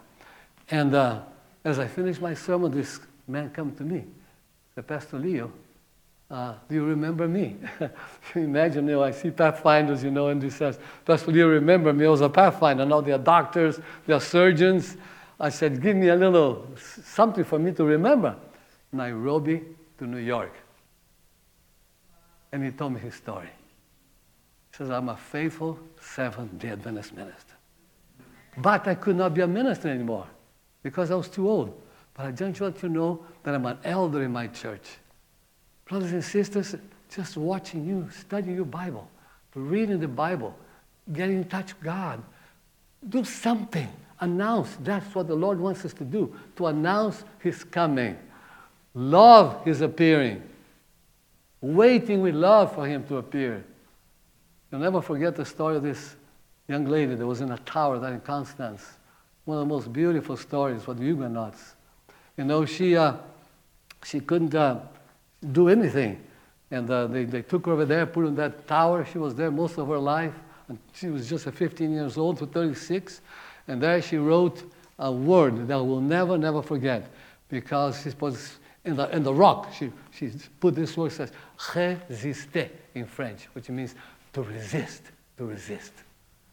And 0.70 0.94
uh, 0.94 1.22
as 1.64 1.80
I 1.80 1.88
finished 1.88 2.22
my 2.22 2.34
sermon, 2.34 2.72
this 2.72 3.00
man 3.28 3.52
came 3.54 3.76
to 3.76 3.84
me. 3.84 4.06
the 4.76 4.84
Pastor 4.84 5.20
Leo, 5.20 5.52
uh, 6.30 6.54
do 6.70 6.76
you 6.76 6.86
remember 6.86 7.28
me? 7.28 7.56
Imagine, 8.36 8.88
you 8.88 8.96
know, 8.96 9.04
I 9.04 9.12
see 9.12 9.32
pathfinders, 9.32 10.04
you 10.04 10.12
know, 10.12 10.28
and 10.28 10.42
he 10.42 10.50
says, 10.50 10.78
Pastor 11.06 11.32
Leo, 11.32 11.48
remember 11.48 11.92
me? 11.92 12.06
I 12.06 12.10
was 12.10 12.22
a 12.22 12.30
pathfinder. 12.30 12.86
Now 12.86 13.02
they 13.02 13.14
are 13.14 13.18
doctors, 13.18 13.80
they 14.06 14.14
are 14.14 14.22
surgeons. 14.22 14.98
I 15.40 15.50
said, 15.50 15.82
give 15.82 15.96
me 15.96 16.10
a 16.10 16.16
little 16.16 16.68
something 16.78 17.44
for 17.44 17.60
me 17.60 17.72
to 17.74 17.84
remember. 17.84 18.36
Nairobi 18.92 19.64
to 19.98 20.06
New 20.06 20.18
York. 20.18 20.54
And 22.52 22.64
he 22.64 22.72
told 22.72 22.94
me 22.94 23.00
his 23.00 23.16
story. 23.16 23.50
He 24.72 24.78
says, 24.78 24.90
I'm 24.90 25.10
a 25.10 25.18
faithful 25.18 25.80
Seventh-day 26.00 26.70
Adventist 26.70 27.14
minister. 27.16 27.54
But 28.58 28.88
I 28.88 28.96
could 28.96 29.16
not 29.16 29.34
be 29.34 29.42
a 29.42 29.48
minister 29.48 29.90
anymore 29.90 30.28
because 30.82 31.12
I 31.12 31.16
was 31.16 31.28
too 31.28 31.50
old. 31.50 31.80
But 32.14 32.26
I 32.28 32.32
just 32.32 32.62
want 32.62 32.76
you 32.76 32.82
to 32.82 32.90
know 32.90 33.26
that 33.44 33.54
I'm 33.54 33.66
an 33.66 33.78
elder 33.84 34.24
in 34.24 34.32
my 34.32 34.48
church. 34.48 34.88
Brothers 35.86 36.14
and 36.14 36.24
sisters, 36.24 36.76
just 37.14 37.38
watching 37.38 37.86
you, 37.86 38.10
studying 38.10 38.56
your 38.56 38.66
Bible, 38.66 39.10
reading 39.54 40.00
the 40.00 40.08
Bible, 40.08 40.56
getting 41.14 41.38
in 41.38 41.44
touch 41.46 41.74
with 41.74 41.84
God. 41.84 42.24
Do 43.08 43.24
something. 43.24 43.88
Announce. 44.20 44.76
That's 44.82 45.14
what 45.14 45.28
the 45.28 45.36
Lord 45.36 45.60
wants 45.60 45.86
us 45.86 45.94
to 45.94 46.04
do, 46.04 46.36
to 46.56 46.68
announce 46.68 47.24
His 47.40 47.64
coming. 47.64 48.18
Love 48.94 49.64
His 49.66 49.82
appearing. 49.82 50.42
Waiting 51.62 52.22
with 52.22 52.36
love 52.36 52.74
for 52.74 52.86
Him 52.88 53.06
to 53.08 53.18
appear. 53.18 53.64
You'll 54.72 54.82
never 54.82 55.02
forget 55.02 55.36
the 55.36 55.46
story 55.46 55.78
of 55.78 55.84
this 55.84 56.16
young 56.68 56.86
lady 56.86 57.16
that 57.16 57.26
was 57.26 57.42
in 57.42 57.52
a 57.52 57.58
tower 57.60 58.00
there 58.00 58.14
in 58.14 58.22
Constance. 58.22 58.86
One 59.46 59.60
of 59.60 59.68
the 59.68 59.74
most 59.74 59.94
beautiful 59.94 60.36
stories 60.36 60.84
for 60.84 60.94
the 60.94 61.04
Huguenots. 61.04 61.76
You 62.36 62.44
know, 62.44 62.66
she, 62.66 62.96
uh, 62.96 63.14
she 64.04 64.20
couldn't 64.20 64.54
uh, 64.54 64.80
do 65.52 65.70
anything. 65.70 66.22
And 66.70 66.90
uh, 66.90 67.08
they, 67.08 67.24
they 67.24 67.42
took 67.42 67.66
her 67.66 67.72
over 67.72 67.86
there, 67.86 68.06
put 68.06 68.22
her 68.22 68.28
in 68.28 68.36
that 68.36 68.68
tower. 68.68 69.06
She 69.06 69.18
was 69.18 69.34
there 69.36 69.50
most 69.50 69.78
of 69.78 69.88
her 69.88 69.98
life. 69.98 70.34
And 70.68 70.78
she 70.94 71.08
was 71.08 71.30
just 71.30 71.48
a 71.48 71.52
15 71.52 71.92
years 71.92 72.18
old 72.18 72.40
to 72.40 72.46
36. 72.46 73.22
And 73.70 73.82
there 73.82 74.02
she 74.02 74.18
wrote 74.18 74.64
a 75.00 75.12
word 75.12 75.68
that 75.68 75.74
I 75.74 75.78
will 75.78 76.02
never, 76.02 76.38
never 76.38 76.62
forget. 76.62 77.10
Because 77.48 78.02
she 78.02 78.12
was 78.20 78.58
in 78.88 78.96
the, 78.96 79.06
the 79.20 79.34
rock. 79.34 79.74
She, 79.74 79.92
she 80.12 80.32
put 80.60 80.76
this 80.76 80.96
word, 80.98 81.12
says, 81.12 81.32
résister 81.58 82.70
in 82.96 83.06
French, 83.06 83.44
which 83.54 83.70
means 83.70 83.96
to 84.34 84.42
resist, 84.42 85.04
to 85.38 85.46
resist. 85.46 85.94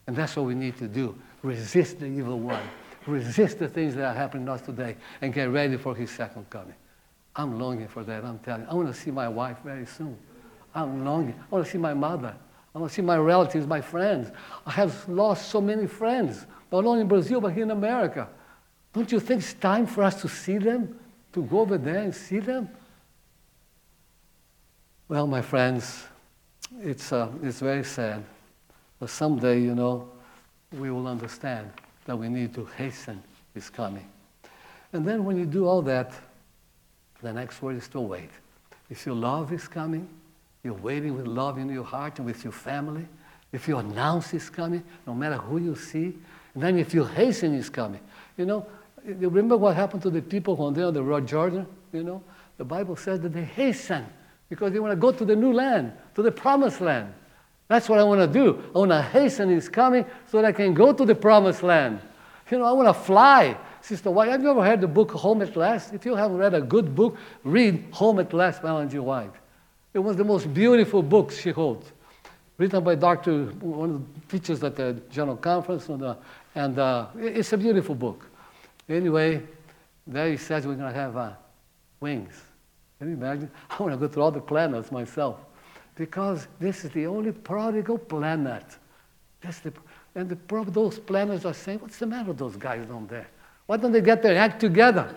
And 0.07 0.14
that's 0.14 0.37
what 0.37 0.47
we 0.47 0.55
need 0.55 0.77
to 0.79 0.88
do. 0.88 1.16
Resist 1.42 2.01
the 2.01 2.07
evil 2.07 2.38
one. 2.38 2.62
Resist 3.07 3.59
the 3.59 3.68
things 3.68 3.94
that 3.94 4.05
are 4.05 4.14
happening 4.14 4.47
to 4.47 4.53
us 4.53 4.62
today 4.62 4.97
and 5.20 5.33
get 5.33 5.51
ready 5.51 5.77
for 5.77 5.94
his 5.94 6.11
second 6.11 6.49
coming. 6.51 6.75
I'm 7.37 7.59
longing 7.59 7.88
for 7.88 8.05
that, 8.05 8.25
I'm 8.25 8.38
telling 8.38 8.62
you. 8.62 8.68
I 8.70 8.75
want 8.75 8.88
to 8.88 8.94
see 8.94 9.11
my 9.11 9.29
wife 9.29 9.59
very 9.64 9.87
soon. 9.87 10.16
I'm 10.75 11.05
longing. 11.05 11.35
I 11.38 11.55
want 11.55 11.66
to 11.66 11.70
see 11.70 11.79
my 11.79 11.94
mother. 11.94 12.35
I 12.75 12.79
want 12.79 12.90
to 12.90 12.94
see 12.94 13.03
my 13.03 13.16
relatives, 13.16 13.66
my 13.66 13.81
friends. 13.81 14.31
I 14.66 14.73
have 14.73 15.09
lost 15.09 15.49
so 15.49 15.61
many 15.61 15.87
friends, 15.87 16.47
not 16.73 16.85
only 16.85 17.03
in 17.03 17.09
Brazil, 17.09 17.40
but 17.40 17.53
here 17.53 17.62
in 17.62 17.70
America. 17.70 18.29
Don't 18.92 19.11
you 19.11 19.20
think 19.20 19.42
it's 19.42 19.55
time 19.55 19.87
for 19.87 20.03
us 20.03 20.20
to 20.23 20.29
see 20.29 20.59
them? 20.59 20.99
To 21.35 21.42
go 21.42 21.61
over 21.61 21.79
there 21.79 21.99
and 21.99 22.14
see 22.14 22.38
them? 22.38 22.68
Well, 25.09 25.27
my 25.27 25.42
friends, 25.42 26.05
it's, 26.81 27.12
uh, 27.12 27.29
it's 27.42 27.61
very 27.61 27.85
sad. 27.85 28.25
But 28.99 29.11
someday, 29.11 29.61
you 29.61 29.75
know, 29.75 30.09
we 30.73 30.90
will 30.90 31.07
understand 31.07 31.70
that 32.07 32.16
we 32.16 32.29
need 32.29 32.55
to 32.55 32.64
hasten 32.77 33.23
his 33.53 33.68
coming. 33.68 34.07
And 34.92 35.07
then 35.07 35.25
when 35.25 35.37
you 35.37 35.44
do 35.44 35.66
all 35.66 35.83
that, 35.83 36.12
the 37.20 37.33
next 37.33 37.61
word 37.61 37.77
is 37.77 37.88
to 37.88 38.01
wait. 38.01 38.31
If 38.88 39.05
your 39.05 39.14
love 39.14 39.53
is 39.53 39.66
coming, 39.66 40.09
you're 40.62 40.75
waiting 40.75 41.16
with 41.16 41.27
love 41.27 41.59
in 41.59 41.68
your 41.68 41.85
heart 41.85 42.18
and 42.18 42.27
with 42.27 42.44
your 42.44 42.53
family. 42.53 43.07
If 43.53 43.66
you 43.66 43.79
announce 43.79 44.31
his 44.31 44.49
coming, 44.51 44.85
no 45.07 45.14
matter 45.14 45.37
who 45.37 45.59
you 45.59 45.75
see, 45.75 46.16
and 46.55 46.62
then 46.62 46.79
if 46.79 46.94
you 46.94 47.05
hasten 47.05 47.53
his 47.53 47.68
coming. 47.68 48.01
You 48.37 48.47
know, 48.47 48.66
remember 49.05 49.57
what 49.57 49.77
happened 49.77 50.03
to 50.03 50.11
the 50.11 50.23
people 50.23 50.57
when 50.57 50.75
they're 50.75 50.87
on 50.87 50.95
the 50.95 51.03
road 51.03 51.27
Jordan? 51.27 51.67
You 51.93 52.03
know, 52.03 52.23
the 52.57 52.64
Bible 52.64 52.97
says 52.97 53.21
that 53.21 53.33
they 53.33 53.45
hasten 53.45 54.07
because 54.49 54.73
they 54.73 54.79
want 54.79 54.93
to 54.93 54.97
go 54.97 55.12
to 55.12 55.25
the 55.25 55.37
new 55.37 55.53
land, 55.53 55.93
to 56.14 56.23
the 56.23 56.33
promised 56.33 56.81
land. 56.81 57.12
That's 57.69 57.88
what 57.88 57.99
I 57.99 58.05
want 58.05 58.21
to 58.21 58.27
do. 58.27 58.62
I 58.75 58.79
want 58.79 58.90
to 58.90 59.03
hasten 59.03 59.49
his 59.49 59.69
coming 59.69 60.05
so 60.31 60.40
that 60.40 60.47
I 60.47 60.53
can 60.53 60.75
go 60.75 60.93
to 60.93 61.05
the 61.05 61.14
promised 61.14 61.62
land. 61.62 62.01
You 62.51 62.59
know, 62.59 62.64
I 62.64 62.73
want 62.73 62.88
to 62.88 62.95
fly. 62.95 63.57
Sister 63.81 64.11
White, 64.11 64.31
have 64.31 64.43
you 64.43 64.51
ever 64.51 64.61
read 64.61 64.81
the 64.81 64.87
book 64.87 65.11
Home 65.12 65.43
at 65.43 65.57
Last? 65.57 65.93
If 65.93 66.07
you 66.07 66.14
haven't 66.14 66.37
read 66.37 66.55
a 66.55 66.61
good 66.61 66.95
book, 66.95 67.17
read 67.43 67.85
Home 67.93 68.19
at 68.19 68.33
Last 68.33 68.62
by 68.62 68.69
Ellen 68.69 68.88
G. 68.88 68.99
White. 68.99 69.33
It 69.93 69.99
was 69.99 70.17
the 70.17 70.25
most 70.25 70.53
beautiful 70.53 71.03
book 71.03 71.31
she 71.31 71.53
wrote, 71.53 71.85
written 72.59 72.83
by 72.83 72.95
Dr. 72.97 73.47
one 73.61 73.90
of 73.90 74.14
the 74.14 74.38
teachers 74.38 74.62
at 74.62 74.77
the 74.77 75.01
General 75.11 75.37
Conference, 75.37 75.88
and, 75.88 76.03
uh, 76.03 76.17
and 76.55 76.79
uh, 76.79 77.07
it's 77.17 77.53
a 77.53 77.59
beautiful 77.59 77.95
book. 77.95 78.27
Anyway, 78.88 79.42
there 80.07 80.31
he 80.31 80.37
says 80.37 80.66
we're 80.66 80.75
going 80.75 80.92
to 80.92 80.99
have 80.99 81.16
uh, 81.16 81.33
wings. 82.01 82.35
Can 82.99 83.09
you 83.09 83.14
imagine? 83.14 83.51
I 83.70 83.83
want 83.83 83.92
to 83.92 83.99
go 83.99 84.12
through 84.12 84.23
all 84.23 84.31
the 84.31 84.40
planets 84.40 84.92
myself 84.92 85.40
because 85.97 86.49
this 86.61 86.85
is 86.85 86.90
the 86.90 87.07
only 87.07 87.33
prodigal 87.33 87.99
planet. 87.99 88.64
That's 89.40 89.61
the, 89.61 89.73
and 90.14 90.29
the, 90.29 90.37
those 90.70 90.99
planets 90.99 91.44
are 91.44 91.55
saying, 91.55 91.81
what's 91.81 91.99
the 91.99 92.07
matter 92.07 92.29
with 92.29 92.38
those 92.38 92.57
guys 92.57 92.87
down 92.87 93.07
there? 93.07 93.27
Why 93.66 93.77
don't 93.77 93.92
they 93.92 94.01
get 94.01 94.23
their 94.23 94.37
act 94.37 94.61
together? 94.61 95.14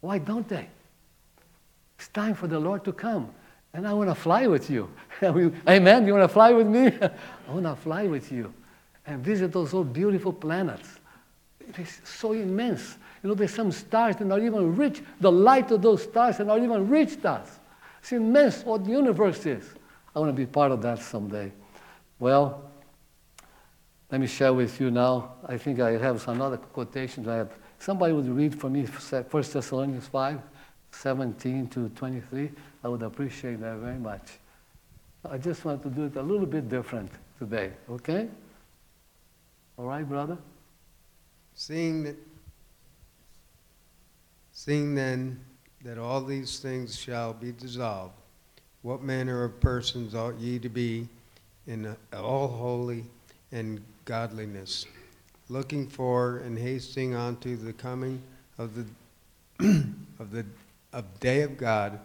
Why 0.00 0.18
don't 0.18 0.48
they? 0.48 0.68
It's 1.98 2.08
time 2.08 2.34
for 2.34 2.46
the 2.46 2.58
Lord 2.58 2.84
to 2.84 2.92
come. 2.92 3.30
And 3.72 3.86
I 3.86 3.92
want 3.92 4.08
to 4.08 4.14
fly 4.14 4.46
with 4.46 4.70
you. 4.70 4.90
Amen? 5.22 6.06
You 6.06 6.14
want 6.14 6.24
to 6.24 6.32
fly 6.32 6.52
with 6.52 6.66
me? 6.66 6.86
I 7.48 7.52
want 7.52 7.64
to 7.64 7.76
fly 7.76 8.06
with 8.06 8.32
you 8.32 8.52
and 9.06 9.22
visit 9.22 9.52
those 9.52 9.74
old 9.74 9.92
beautiful 9.92 10.32
planets. 10.32 10.98
It 11.70 11.78
is 11.78 12.00
so 12.04 12.32
immense. 12.32 12.98
You 13.22 13.28
know, 13.28 13.34
there's 13.34 13.54
some 13.54 13.70
stars 13.70 14.16
that 14.16 14.24
not 14.24 14.42
even 14.42 14.76
reach, 14.76 15.02
the 15.20 15.30
light 15.30 15.70
of 15.70 15.82
those 15.82 16.02
stars 16.02 16.38
have 16.38 16.46
not 16.46 16.58
even 16.62 16.88
reached 16.88 17.24
us. 17.24 17.58
It's 18.00 18.12
immense 18.12 18.64
what 18.64 18.84
the 18.84 18.90
universe 18.90 19.46
is. 19.46 19.64
I 20.14 20.18
want 20.18 20.30
to 20.30 20.36
be 20.36 20.46
part 20.46 20.72
of 20.72 20.82
that 20.82 21.00
someday. 21.00 21.52
Well, 22.18 22.64
let 24.10 24.20
me 24.20 24.26
share 24.26 24.52
with 24.52 24.80
you 24.80 24.90
now. 24.90 25.34
I 25.46 25.56
think 25.56 25.78
I 25.80 25.92
have 25.92 26.20
some 26.20 26.40
other 26.40 26.56
quotations. 26.56 27.28
I 27.28 27.36
have 27.36 27.52
somebody 27.78 28.12
would 28.12 28.28
read 28.28 28.58
for 28.58 28.68
me 28.68 28.86
First 28.86 29.52
Thessalonians 29.52 30.08
5, 30.08 30.40
17 30.90 31.68
to 31.68 31.88
23. 31.90 32.50
I 32.82 32.88
would 32.88 33.02
appreciate 33.02 33.60
that 33.60 33.76
very 33.76 33.98
much. 33.98 34.22
I 35.30 35.38
just 35.38 35.64
want 35.64 35.82
to 35.82 35.90
do 35.90 36.06
it 36.06 36.16
a 36.16 36.22
little 36.22 36.46
bit 36.46 36.68
different 36.68 37.10
today, 37.38 37.72
okay? 37.88 38.28
All 39.76 39.84
right, 39.84 40.08
brother? 40.08 40.38
Seeing 41.60 42.04
that, 42.04 42.16
seeing 44.50 44.94
then 44.94 45.38
that 45.84 45.98
all 45.98 46.22
these 46.22 46.58
things 46.58 46.98
shall 46.98 47.34
be 47.34 47.52
dissolved, 47.52 48.14
what 48.80 49.02
manner 49.02 49.44
of 49.44 49.60
persons 49.60 50.14
ought 50.14 50.38
ye 50.38 50.58
to 50.58 50.70
be 50.70 51.06
in 51.66 51.94
all 52.14 52.48
holy 52.48 53.04
and 53.52 53.82
godliness, 54.06 54.86
looking 55.50 55.86
for 55.86 56.38
and 56.38 56.58
hasting 56.58 57.14
unto 57.14 57.56
the 57.56 57.74
coming 57.74 58.22
of 58.56 58.74
the 58.74 58.86
of 60.18 60.30
the 60.30 60.46
of 60.94 61.20
day 61.20 61.42
of 61.42 61.58
God, 61.58 62.00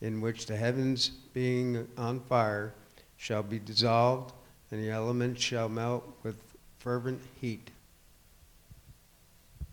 in 0.00 0.20
which 0.20 0.46
the 0.46 0.56
heavens 0.56 1.10
being 1.34 1.86
on 1.96 2.18
fire 2.18 2.74
shall 3.16 3.44
be 3.44 3.60
dissolved, 3.60 4.32
and 4.72 4.82
the 4.82 4.90
elements 4.90 5.40
shall 5.40 5.68
melt 5.68 6.02
with 6.24 6.34
fervent 6.80 7.22
heat. 7.40 7.70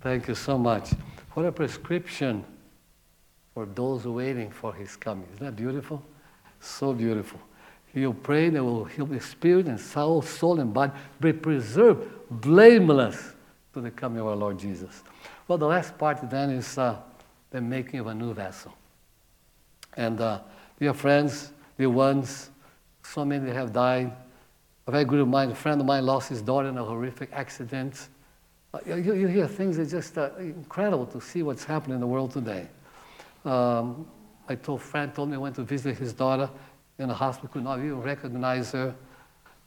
Thank 0.06 0.28
you 0.28 0.36
so 0.36 0.56
much. 0.56 0.92
What 1.34 1.48
a 1.48 1.52
prescription 1.52 2.46
for 3.56 3.66
those 3.66 4.06
waiting 4.06 4.52
for 4.52 4.72
his 4.72 4.96
coming. 4.96 5.26
Isn't 5.34 5.44
that 5.48 5.56
beautiful? 5.56 6.00
So 6.60 6.94
beautiful. 6.94 7.40
He'll 7.92 8.14
pray 8.14 8.50
that 8.50 8.64
will 8.64 8.86
heal 8.86 9.08
the 9.08 9.20
spirit 9.20 9.66
and 9.66 9.80
soul, 9.80 10.22
soul 10.22 10.60
and 10.60 10.72
body 10.72 10.92
be 11.20 11.34
preserved 11.34 12.08
blameless 12.30 13.34
to 13.74 13.82
the 13.82 13.90
coming 13.90 14.20
of 14.20 14.28
our 14.28 14.36
Lord 14.36 14.60
Jesus. 14.60 15.02
Well, 15.48 15.58
the 15.58 15.66
last 15.66 15.98
part 15.98 16.30
then 16.30 16.52
is 16.52 16.78
uh, 16.78 16.98
the 17.50 17.60
making 17.60 18.00
of 18.00 18.06
a 18.06 18.14
new 18.14 18.32
vessel. 18.32 18.76
And 19.98 20.22
uh, 20.22 20.42
dear 20.80 20.94
friends, 20.94 21.52
dear 21.80 21.90
ones, 21.90 22.52
so 23.02 23.26
many 23.26 23.50
have 23.50 23.74
died. 23.74 24.12
A 24.86 24.92
very 24.92 25.06
good 25.06 25.22
of 25.22 25.28
mine, 25.28 25.50
a 25.50 25.56
friend 25.56 25.82
of 25.82 25.88
mine 25.88 26.06
lost 26.06 26.30
his 26.30 26.44
daughter 26.44 26.70
in 26.70 26.78
a 26.78 26.86
horrific 26.86 27.32
accident. 27.34 28.08
Uh, 28.76 28.80
you, 28.98 29.14
you, 29.14 29.28
hear 29.28 29.48
things 29.48 29.78
that 29.78 29.86
just 29.86 30.18
uh, 30.18 30.32
incredible 30.38 31.06
to 31.06 31.22
see 31.22 31.44
what's 31.44 31.64
happening 31.64 31.96
in 31.96 32.02
the 32.02 32.08
world 32.08 32.32
today. 32.32 32.68
Um, 33.46 34.06
I 34.50 34.56
told 34.56 34.82
friend 34.82 35.16
told 35.16 35.30
me 35.30 35.36
I 35.36 35.38
went 35.38 35.56
to 35.56 35.64
visit 35.64 35.98
his 35.98 36.12
daughter 36.12 36.50
in 37.00 37.08
the 37.08 37.14
hospital, 37.14 37.50
could 37.54 37.64
not 37.64 37.80
even 37.80 38.02
recognize 38.02 38.74
her. 38.74 38.94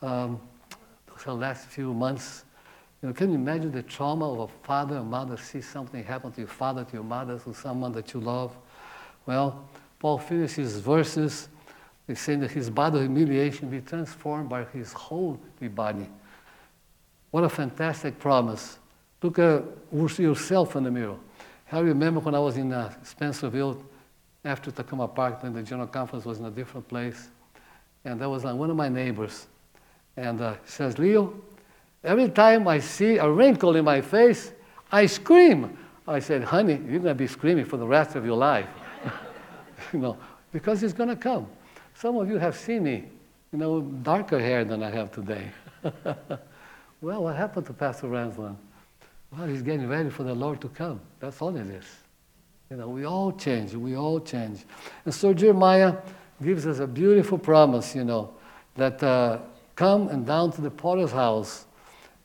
Um, 0.03 0.39
the 1.25 1.33
last 1.33 1.69
few 1.69 1.95
months, 1.95 2.45
you 3.01 3.09
know, 3.09 3.15
can 3.15 3.31
you 3.31 3.37
imagine 3.37 3.73
the 3.73 3.83
trauma 3.83 4.31
of 4.31 4.51
a 4.51 4.67
father 4.67 4.99
and 4.99 5.11
mother 5.11 5.39
see 5.39 5.63
something 5.63 6.05
happen 6.05 6.31
to 6.33 6.43
your 6.43 6.49
father, 6.49 6.85
to 6.85 6.93
your 6.93 7.03
mother, 7.03 7.39
to 7.39 7.55
someone 7.55 7.93
that 7.93 8.13
you 8.13 8.21
love? 8.21 8.55
Well, 9.25 9.69
Paul 10.01 10.19
finishes 10.19 10.75
his 10.75 10.79
verses. 10.81 11.49
He's 12.07 12.21
saying 12.21 12.41
that 12.41 12.51
his 12.51 12.69
body 12.69 12.99
humiliation 13.01 13.71
be 13.71 13.81
transformed 13.81 14.51
by 14.51 14.65
his 14.65 14.93
holy 14.93 15.39
body. 15.63 16.09
What 17.31 17.45
a 17.45 17.49
fantastic 17.49 18.19
promise. 18.19 18.79
Look 19.23 19.39
at 19.39 19.65
yourself 20.19 20.77
in 20.77 20.85
the 20.85 20.91
mirror. 20.91 21.17
I 21.71 21.81
remember 21.81 22.21
when 22.21 22.35
I 22.35 22.39
was 22.39 22.57
in 22.57 22.73
uh, 22.73 22.95
Spencerville 23.05 23.83
after 24.45 24.71
Takoma 24.71 25.13
Park, 25.13 25.43
when 25.43 25.53
the 25.53 25.63
general 25.63 25.89
conference 25.89 26.25
was 26.25 26.39
in 26.39 26.47
a 26.47 26.51
different 26.51 26.89
place. 26.89 27.29
And 28.05 28.21
there 28.21 28.29
was 28.29 28.45
uh, 28.45 28.55
one 28.55 28.71
of 28.71 28.77
my 28.77 28.89
neighbors. 28.89 29.47
And 30.17 30.41
uh, 30.41 30.55
says, 30.65 30.99
Leo, 30.99 31.35
every 32.03 32.29
time 32.29 32.67
I 32.67 32.79
see 32.79 33.19
a 33.19 33.29
wrinkle 33.29 33.77
in 33.77 33.85
my 33.85 34.01
face, 34.01 34.53
I 34.91 35.07
scream. 35.07 35.77
I 36.07 36.21
said, 36.21 36.43
honey, 36.43 36.75
you're 36.75 37.01
going 37.01 37.05
to 37.05 37.15
be 37.15 37.27
screaming 37.27 37.67
for 37.67 37.77
the 37.77 37.87
rest 37.87 38.17
of 38.17 38.25
your 38.25 38.37
life. 38.37 38.69
you 39.93 39.99
know, 39.99 40.17
because 40.53 40.83
it's 40.83 40.95
going 40.95 41.11
to 41.11 41.17
come. 41.17 41.47
Some 41.95 42.17
of 42.17 42.29
you 42.29 42.39
have 42.39 42.57
seen 42.57 42.85
me, 42.85 43.05
you 43.53 43.59
know, 43.59 43.81
darker 43.81 44.39
hair 44.39 44.65
than 44.65 44.83
I 44.83 44.91
have 44.91 45.13
today. 45.13 45.51
well, 47.01 47.25
what 47.25 47.37
happened 47.37 47.67
to 47.67 47.73
Pastor 47.73 48.07
Ranzolin? 48.07 48.57
Well, 49.31 49.47
he's 49.47 49.63
getting 49.63 49.89
ready 49.89 50.11
for 50.11 50.23
the 50.23 50.35
Lord 50.35 50.61
to 50.63 50.69
come. 50.69 51.01
That's 51.21 51.41
all 51.43 51.55
it 51.57 51.67
is. 51.67 51.85
You 52.71 52.77
know, 52.77 52.89
we 52.89 53.05
all 53.05 53.33
change. 53.33 53.75
We 53.75 53.97
all 53.97 54.21
change. 54.21 54.65
And 55.05 55.15
so 55.15 55.33
Jeremiah 55.33 55.97
gives 56.43 56.67
us 56.67 56.79
a 56.79 56.87
beautiful 56.87 57.39
promise, 57.39 57.95
you 57.95 58.05
know, 58.05 58.35
that 58.77 59.03
uh, 59.03 59.39
come 59.75 60.09
and 60.09 60.27
down 60.27 60.53
to 60.53 60.61
the 60.61 60.71
potter's 60.71 61.13
house 61.13 61.67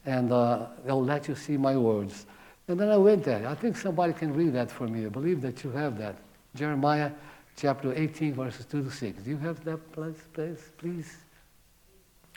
and 0.06 0.32
uh, 0.32 0.68
they'll 0.86 1.04
let 1.04 1.28
you 1.28 1.36
see 1.36 1.58
my 1.58 1.78
words. 1.78 2.26
And 2.68 2.80
then 2.80 2.90
I 2.90 2.98
went 2.98 3.24
there. 3.24 3.48
I 3.48 3.56
think 3.56 3.78
somebody 3.78 4.14
can 4.14 4.34
read 4.34 4.54
that 4.54 4.72
for 4.72 4.88
me. 4.88 5.06
I 5.06 5.10
believe 5.10 5.42
that 5.42 5.64
you 5.64 5.72
have 5.72 5.98
that. 5.98 6.16
Jeremiah 6.56 7.12
chapter 7.56 7.94
18, 7.94 8.34
verses 8.34 8.66
2 8.66 8.84
to 8.84 8.92
6. 8.92 9.24
Do 9.24 9.30
you 9.30 9.38
have 9.38 9.64
that 9.66 9.92
place, 9.92 10.18
please? 10.34 10.72
please? 10.78 11.18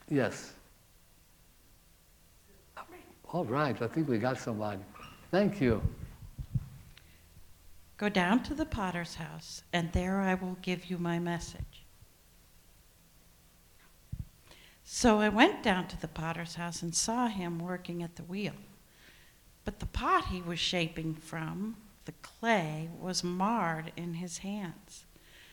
Yes. 0.08 0.52
All 3.32 3.44
right, 3.44 3.80
I 3.82 3.86
think 3.88 4.08
we 4.08 4.18
got 4.18 4.38
somebody. 4.38 4.80
Thank 5.30 5.60
you. 5.60 5.82
Go 7.96 8.08
down 8.08 8.42
to 8.44 8.54
the 8.54 8.66
potter's 8.66 9.16
house, 9.16 9.62
and 9.72 9.90
there 9.92 10.20
I 10.20 10.34
will 10.34 10.58
give 10.62 10.86
you 10.86 10.98
my 10.98 11.18
message. 11.18 11.84
So 14.84 15.20
I 15.20 15.28
went 15.28 15.62
down 15.62 15.88
to 15.88 16.00
the 16.00 16.08
potter's 16.08 16.54
house 16.54 16.82
and 16.82 16.94
saw 16.94 17.26
him 17.26 17.58
working 17.58 18.02
at 18.02 18.16
the 18.16 18.22
wheel. 18.22 18.54
But 19.64 19.80
the 19.80 19.86
pot 19.86 20.26
he 20.26 20.40
was 20.40 20.60
shaping 20.60 21.14
from, 21.14 21.76
the 22.04 22.12
clay, 22.22 22.88
was 23.00 23.24
marred 23.24 23.90
in 23.96 24.14
his 24.14 24.38
hands. 24.38 25.04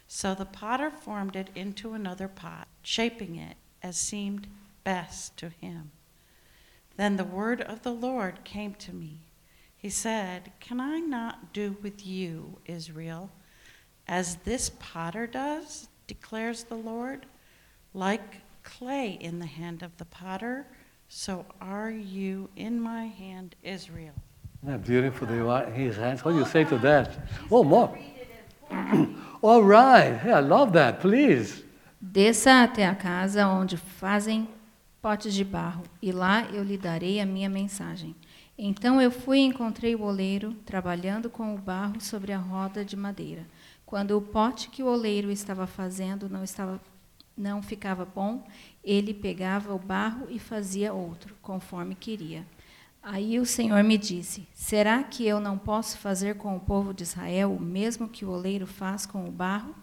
So 0.08 0.36
the 0.36 0.46
potter 0.46 0.92
formed 0.92 1.36
it 1.36 1.50
into 1.56 1.94
another 1.94 2.28
pot, 2.28 2.68
shaping 2.84 3.36
it 3.36 3.58
as 3.82 3.98
seemed 3.98 4.46
best 4.84 5.36
to 5.38 5.50
him. 5.50 5.92
Then 6.96 7.18
the 7.18 7.24
word 7.24 7.62
of 7.62 7.82
the 7.82 7.94
Lord 7.94 8.44
came 8.44 8.74
to 8.76 8.94
me. 8.94 9.20
He 9.76 9.90
said, 9.90 10.52
Can 10.60 10.80
I 10.80 11.00
not 11.00 11.54
do 11.54 11.76
with 11.82 12.06
you, 12.06 12.60
Israel, 12.66 13.30
as 14.08 14.38
this 14.38 14.72
potter 14.80 15.28
does, 15.28 15.90
declares 16.08 16.64
the 16.64 16.76
Lord? 16.76 17.26
Like 17.94 18.42
clay 18.64 19.18
in 19.20 19.40
the 19.40 19.46
hand 19.46 19.84
of 19.84 19.98
the 19.98 20.06
potter, 20.06 20.68
so 21.10 21.46
are 21.62 21.92
you 21.92 22.50
in 22.56 22.80
my 22.80 23.06
hand, 23.06 23.56
Israel. 23.62 24.16
Isn't 24.64 24.72
that 24.72 24.88
beautiful? 24.88 25.28
They 25.28 25.40
are 25.40 25.66
his 25.66 25.98
hands. 25.98 26.24
What 26.24 26.32
do 26.32 26.40
you 26.40 26.46
say 26.46 26.64
to 26.64 26.78
that? 26.80 27.12
Oh, 27.52 27.64
more. 27.64 27.98
All 29.42 29.64
right. 29.64 30.14
Hey, 30.18 30.32
I 30.32 30.40
love 30.40 30.72
that. 30.74 31.02
Please. 31.02 31.64
Desça 32.02 32.64
até 32.64 32.86
a 32.86 32.96
casa 32.96 33.48
onde 33.48 33.78
fazem 33.78 34.48
potes 35.04 35.34
de 35.34 35.44
barro, 35.44 35.84
e 36.02 36.14
lá 36.14 36.46
eu 36.46 36.64
lhe 36.64 36.78
darei 36.78 37.20
a 37.20 37.26
minha 37.26 37.50
mensagem. 37.50 38.16
Então 38.58 39.02
eu 39.02 39.12
fui 39.12 39.40
e 39.40 39.42
encontrei 39.42 39.94
o 39.96 40.02
oleiro 40.02 40.54
trabalhando 40.66 41.30
com 41.30 41.54
o 41.54 41.58
barro 41.58 42.00
sobre 42.00 42.32
a 42.32 42.38
roda 42.38 42.86
de 42.86 42.96
madeira. 42.96 43.46
Quando 43.86 44.18
o 44.18 44.22
pote 44.22 44.70
que 44.70 44.82
o 44.82 44.88
oleiro 44.88 45.30
estava 45.30 45.68
fazendo 45.68 46.30
não 46.30 46.42
estava 46.42 46.80
não 47.36 47.62
ficava 47.62 48.06
bom, 48.06 48.48
ele 48.82 49.14
pegava 49.14 49.74
o 49.74 49.80
barro 49.80 50.28
e 50.30 50.40
fazia 50.40 50.94
outro, 50.94 51.36
conforme 51.42 51.96
queria. 51.96 52.48
Aí 53.02 53.42
o 53.42 53.46
Senhor 53.46 53.84
me 53.84 53.98
disse: 53.98 54.48
Será 54.54 55.04
que 55.04 55.28
eu 55.28 55.42
não 55.42 55.58
posso 55.58 55.98
fazer 55.98 56.36
com 56.36 56.56
o 56.56 56.62
povo 56.62 56.94
de 56.94 57.04
Israel 57.04 57.54
o 57.54 57.60
mesmo 57.60 58.08
que 58.08 58.24
o 58.24 58.30
oleiro 58.30 58.66
faz 58.66 59.06
com 59.06 59.28
o 59.28 59.32
barro? 59.32 59.76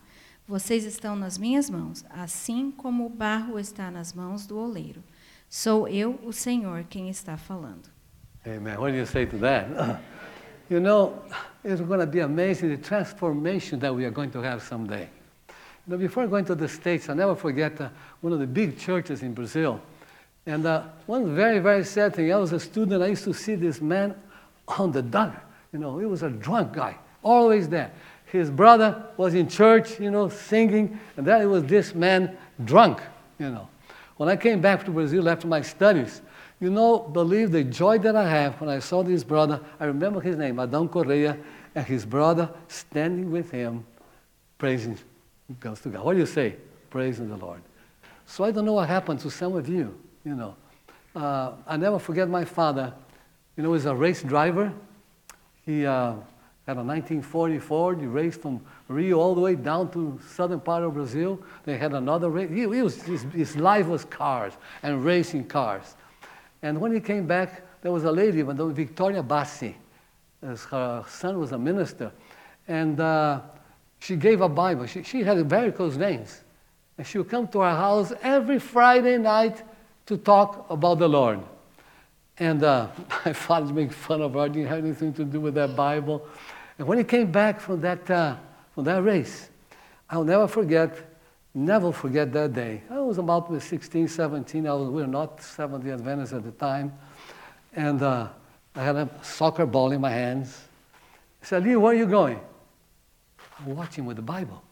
Vocês 0.50 0.84
estão 0.84 1.14
nas 1.14 1.38
minhas 1.38 1.70
mãos, 1.70 2.04
assim 2.10 2.72
como 2.72 3.06
o 3.06 3.08
barro 3.08 3.56
está 3.56 3.88
nas 3.88 4.12
mãos 4.12 4.48
do 4.48 4.58
oleiro. 4.58 5.00
Sou 5.48 5.86
eu, 5.86 6.18
o 6.24 6.32
Senhor, 6.32 6.82
quem 6.90 7.08
está 7.08 7.36
falando. 7.36 7.88
Amen. 8.44 8.76
What 8.76 8.90
do 8.90 8.98
you 8.98 9.06
say 9.06 9.26
to 9.26 9.38
that? 9.38 9.68
you 10.68 10.80
know, 10.80 11.22
it's 11.62 11.80
going 11.80 12.00
to 12.00 12.06
be 12.06 12.20
amazing 12.20 12.68
the 12.68 12.82
transformation 12.82 13.78
that 13.78 13.94
we 13.94 14.04
are 14.04 14.10
going 14.10 14.30
to 14.30 14.42
have 14.42 14.60
someday. 14.60 15.08
You 15.86 15.92
know, 15.92 15.98
before 15.98 16.26
going 16.26 16.46
to 16.46 16.56
the 16.56 16.66
States, 16.66 17.08
I'll 17.08 17.14
never 17.14 17.36
forget 17.36 17.80
uh, 17.80 17.90
one 18.20 18.32
of 18.32 18.40
the 18.40 18.48
big 18.48 18.76
churches 18.76 19.22
in 19.22 19.34
Brazil. 19.34 19.80
And 20.46 20.66
uh, 20.66 20.82
one 21.06 21.32
very, 21.32 21.60
very 21.60 21.84
sad 21.84 22.16
thing, 22.16 22.32
I 22.32 22.36
was 22.38 22.50
a 22.52 22.58
student, 22.58 23.04
I 23.04 23.06
used 23.06 23.22
to 23.22 23.32
see 23.32 23.54
this 23.54 23.80
man 23.80 24.16
on 24.66 24.90
the 24.90 25.02
dock. 25.02 25.32
You 25.72 25.78
know, 25.78 25.98
he 25.98 26.06
was 26.06 26.24
a 26.24 26.28
drunk 26.28 26.72
guy, 26.72 26.96
always 27.22 27.68
there. 27.68 27.92
His 28.30 28.50
brother 28.50 29.04
was 29.16 29.34
in 29.34 29.48
church, 29.48 29.98
you 29.98 30.10
know, 30.10 30.28
singing, 30.28 30.98
and 31.16 31.26
then 31.26 31.42
it 31.42 31.46
was 31.46 31.64
this 31.64 31.94
man 31.94 32.36
drunk, 32.64 33.02
you 33.38 33.50
know. 33.50 33.68
When 34.16 34.28
I 34.28 34.36
came 34.36 34.60
back 34.60 34.84
to 34.84 34.90
Brazil 34.90 35.28
after 35.28 35.46
my 35.46 35.62
studies, 35.62 36.22
you 36.60 36.70
know, 36.70 36.98
believe 36.98 37.50
the 37.50 37.64
joy 37.64 37.98
that 37.98 38.14
I 38.14 38.28
have 38.28 38.60
when 38.60 38.68
I 38.68 38.78
saw 38.78 39.02
this 39.02 39.24
brother. 39.24 39.60
I 39.80 39.86
remember 39.86 40.20
his 40.20 40.36
name, 40.36 40.56
Adão 40.56 40.90
Correa, 40.90 41.38
and 41.74 41.86
his 41.86 42.04
brother 42.04 42.50
standing 42.68 43.30
with 43.32 43.50
him, 43.50 43.84
praising 44.58 44.98
goes 45.58 45.80
to 45.80 45.88
God. 45.88 46.04
What 46.04 46.12
do 46.12 46.20
you 46.20 46.26
say? 46.26 46.54
Praising 46.90 47.28
the 47.28 47.36
Lord. 47.36 47.62
So 48.26 48.44
I 48.44 48.52
don't 48.52 48.64
know 48.64 48.74
what 48.74 48.88
happened 48.88 49.18
to 49.20 49.30
some 49.30 49.56
of 49.56 49.68
you, 49.68 49.98
you 50.24 50.34
know. 50.34 50.54
Uh, 51.16 51.52
I 51.66 51.76
never 51.76 51.98
forget 51.98 52.28
my 52.28 52.44
father. 52.44 52.92
You 53.56 53.64
know, 53.64 53.72
he's 53.72 53.86
a 53.86 53.94
race 53.94 54.22
driver. 54.22 54.72
He 55.66 55.84
uh, 55.84 56.14
1940 56.78 57.58
Ford. 57.58 58.00
He 58.00 58.06
raced 58.06 58.42
from 58.42 58.60
Rio 58.88 59.18
all 59.18 59.34
the 59.34 59.40
way 59.40 59.54
down 59.54 59.90
to 59.92 60.18
southern 60.34 60.60
part 60.60 60.82
of 60.82 60.94
Brazil. 60.94 61.40
They 61.64 61.76
had 61.76 61.92
another 61.92 62.30
race. 62.30 62.50
He, 62.50 62.60
he 62.60 62.82
was, 62.82 63.02
his, 63.02 63.22
his 63.32 63.56
life 63.56 63.86
was 63.86 64.04
cars 64.04 64.54
and 64.82 65.04
racing 65.04 65.46
cars. 65.46 65.96
And 66.62 66.80
when 66.80 66.92
he 66.92 67.00
came 67.00 67.26
back, 67.26 67.62
there 67.82 67.92
was 67.92 68.04
a 68.04 68.12
lady, 68.12 68.42
Victoria 68.42 69.22
Bassi. 69.22 69.76
Her 70.42 71.04
son 71.08 71.38
was 71.38 71.52
a 71.52 71.58
minister. 71.58 72.12
And 72.68 73.00
uh, 73.00 73.40
she 73.98 74.16
gave 74.16 74.40
a 74.40 74.48
Bible. 74.48 74.86
She, 74.86 75.02
she 75.02 75.22
had 75.22 75.48
close 75.76 75.96
veins. 75.96 76.42
And 76.98 77.06
she 77.06 77.18
would 77.18 77.28
come 77.28 77.48
to 77.48 77.60
our 77.60 77.76
house 77.76 78.12
every 78.22 78.58
Friday 78.58 79.18
night 79.18 79.62
to 80.06 80.16
talk 80.16 80.66
about 80.70 80.98
the 80.98 81.08
Lord. 81.08 81.40
And 82.38 82.62
uh, 82.62 82.88
my 83.24 83.32
father 83.32 83.72
made 83.72 83.94
fun 83.94 84.22
of 84.22 84.34
her. 84.34 84.48
Didn't 84.48 84.68
have 84.68 84.78
anything 84.78 85.12
to 85.14 85.24
do 85.24 85.40
with 85.40 85.54
that 85.54 85.76
Bible. 85.76 86.26
And 86.80 86.88
when 86.88 86.96
he 86.96 87.04
came 87.04 87.30
back 87.30 87.60
from 87.60 87.82
that, 87.82 88.10
uh, 88.10 88.36
from 88.74 88.84
that 88.84 89.02
race, 89.02 89.50
I'll 90.08 90.24
never 90.24 90.48
forget, 90.48 90.96
never 91.52 91.92
forget 91.92 92.32
that 92.32 92.54
day. 92.54 92.80
I 92.88 93.00
was 93.00 93.18
about 93.18 93.52
16, 93.62 94.08
17. 94.08 94.66
I 94.66 94.72
was, 94.72 94.88
we 94.88 95.02
were 95.02 95.06
not 95.06 95.42
Seventh 95.42 95.84
day 95.84 95.90
Adventists 95.90 96.32
at 96.32 96.42
the 96.42 96.52
time. 96.52 96.94
And 97.74 98.00
uh, 98.00 98.28
I 98.74 98.82
had 98.82 98.96
a 98.96 99.10
soccer 99.20 99.66
ball 99.66 99.92
in 99.92 100.00
my 100.00 100.08
hands. 100.08 100.58
He 101.40 101.48
said, 101.48 101.64
Lee, 101.64 101.76
where 101.76 101.92
are 101.92 101.94
you 101.94 102.06
going? 102.06 102.40
I'm 103.58 103.76
watching 103.76 104.06
with 104.06 104.16
the 104.16 104.22
Bible. 104.22 104.62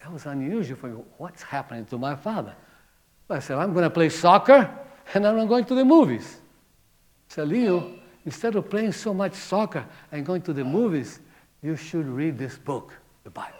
That 0.00 0.10
was 0.10 0.24
unusual 0.24 0.78
for 0.78 0.86
me. 0.86 1.02
What's 1.18 1.42
happening 1.42 1.84
to 1.84 1.98
my 1.98 2.16
father? 2.16 2.54
I 3.28 3.40
said, 3.40 3.58
I'm 3.58 3.74
going 3.74 3.84
to 3.84 3.90
play 3.90 4.08
soccer 4.08 4.74
and 5.12 5.26
I'm 5.26 5.46
going 5.46 5.66
to 5.66 5.74
the 5.74 5.84
movies. 5.84 6.38
I 7.30 7.34
said, 7.34 7.48
Leo, 7.48 7.99
instead 8.24 8.56
of 8.56 8.68
playing 8.70 8.92
so 8.92 9.12
much 9.14 9.34
soccer 9.34 9.84
and 10.12 10.24
going 10.24 10.42
to 10.42 10.52
the 10.52 10.64
movies, 10.64 11.20
you 11.62 11.76
should 11.76 12.06
read 12.06 12.38
this 12.38 12.56
book, 12.56 12.94
the 13.24 13.30
Bible. 13.30 13.56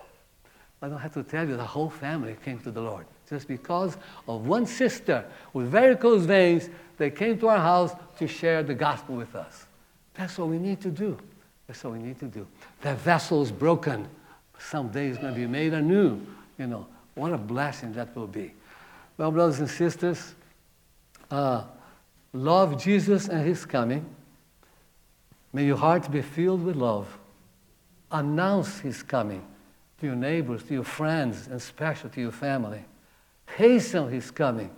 I 0.82 0.88
don't 0.88 0.98
have 0.98 1.12
to 1.14 1.22
tell 1.22 1.46
you, 1.46 1.56
the 1.56 1.64
whole 1.64 1.90
family 1.90 2.36
came 2.44 2.58
to 2.60 2.70
the 2.70 2.80
Lord. 2.80 3.06
Just 3.28 3.46
because 3.46 3.96
of 4.26 4.46
one 4.46 4.66
sister 4.66 5.24
with 5.52 5.70
varicose 5.70 6.24
veins, 6.24 6.70
they 6.96 7.10
came 7.10 7.38
to 7.38 7.48
our 7.48 7.58
house 7.58 7.92
to 8.18 8.26
share 8.26 8.62
the 8.62 8.74
gospel 8.74 9.16
with 9.16 9.34
us. 9.34 9.66
That's 10.14 10.38
what 10.38 10.48
we 10.48 10.58
need 10.58 10.80
to 10.80 10.90
do. 10.90 11.18
That's 11.66 11.84
what 11.84 11.92
we 11.92 11.98
need 11.98 12.18
to 12.20 12.26
do. 12.26 12.46
That 12.80 12.98
vessel 12.98 13.42
is 13.42 13.52
broken 13.52 14.08
someday 14.60 15.08
it's 15.08 15.18
going 15.18 15.34
to 15.34 15.40
be 15.40 15.46
made 15.46 15.72
anew. 15.72 16.20
You 16.58 16.66
know, 16.66 16.86
what 17.14 17.32
a 17.32 17.38
blessing 17.38 17.92
that 17.94 18.14
will 18.14 18.26
be. 18.26 18.52
Well, 19.16 19.30
brothers 19.30 19.60
and 19.60 19.68
sisters, 19.68 20.34
uh, 21.30 21.64
love 22.32 22.82
Jesus 22.82 23.28
and 23.28 23.46
his 23.46 23.64
coming. 23.64 24.04
May 25.52 25.66
your 25.66 25.76
heart 25.76 26.10
be 26.10 26.22
filled 26.22 26.64
with 26.64 26.76
love. 26.76 27.18
Announce 28.10 28.80
his 28.80 29.02
coming 29.02 29.44
to 30.00 30.06
your 30.06 30.16
neighbors, 30.16 30.62
to 30.64 30.74
your 30.74 30.84
friends, 30.84 31.46
and 31.46 31.56
especially 31.56 32.10
to 32.10 32.20
your 32.20 32.32
family. 32.32 32.84
Hasten 33.56 34.08
his 34.10 34.30
coming 34.30 34.70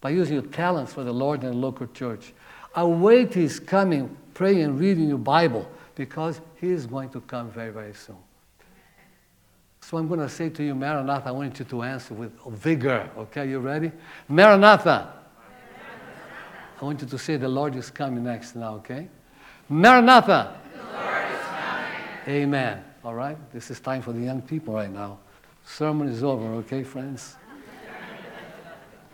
by 0.00 0.10
using 0.10 0.34
your 0.34 0.46
talents 0.46 0.92
for 0.92 1.04
the 1.04 1.12
Lord 1.12 1.42
and 1.44 1.52
the 1.52 1.56
local 1.56 1.86
church. 1.88 2.32
Await 2.74 3.34
his 3.34 3.60
coming, 3.60 4.16
pray 4.34 4.62
and 4.62 4.78
reading 4.78 5.08
your 5.08 5.18
Bible 5.18 5.68
because 5.94 6.40
he 6.56 6.70
is 6.70 6.86
going 6.86 7.10
to 7.10 7.20
come 7.22 7.50
very, 7.50 7.70
very 7.70 7.94
soon. 7.94 8.16
So 9.80 9.98
I'm 9.98 10.08
going 10.08 10.20
to 10.20 10.28
say 10.28 10.48
to 10.48 10.64
you, 10.64 10.74
Maranatha, 10.74 11.28
I 11.28 11.32
want 11.32 11.58
you 11.58 11.64
to 11.66 11.82
answer 11.82 12.14
with 12.14 12.32
vigor. 12.48 13.10
Okay, 13.18 13.48
you 13.48 13.60
ready? 13.60 13.92
Maranatha. 14.28 15.12
I 16.80 16.84
want 16.84 17.02
you 17.02 17.06
to 17.06 17.18
say, 17.18 17.36
The 17.36 17.48
Lord 17.48 17.76
is 17.76 17.90
coming 17.90 18.24
next 18.24 18.56
now, 18.56 18.76
okay? 18.76 19.08
Maranatha. 19.68 20.60
Amen. 22.26 22.84
All 23.04 23.14
right? 23.14 23.36
This 23.52 23.70
is 23.70 23.80
time 23.80 24.02
for 24.02 24.12
the 24.12 24.20
young 24.20 24.42
people 24.42 24.74
right 24.74 24.90
now. 24.90 25.18
Sermon 25.64 26.08
is 26.08 26.22
over, 26.22 26.46
okay, 26.56 26.82
friends? 26.82 27.36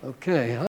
Okay. 0.04 0.58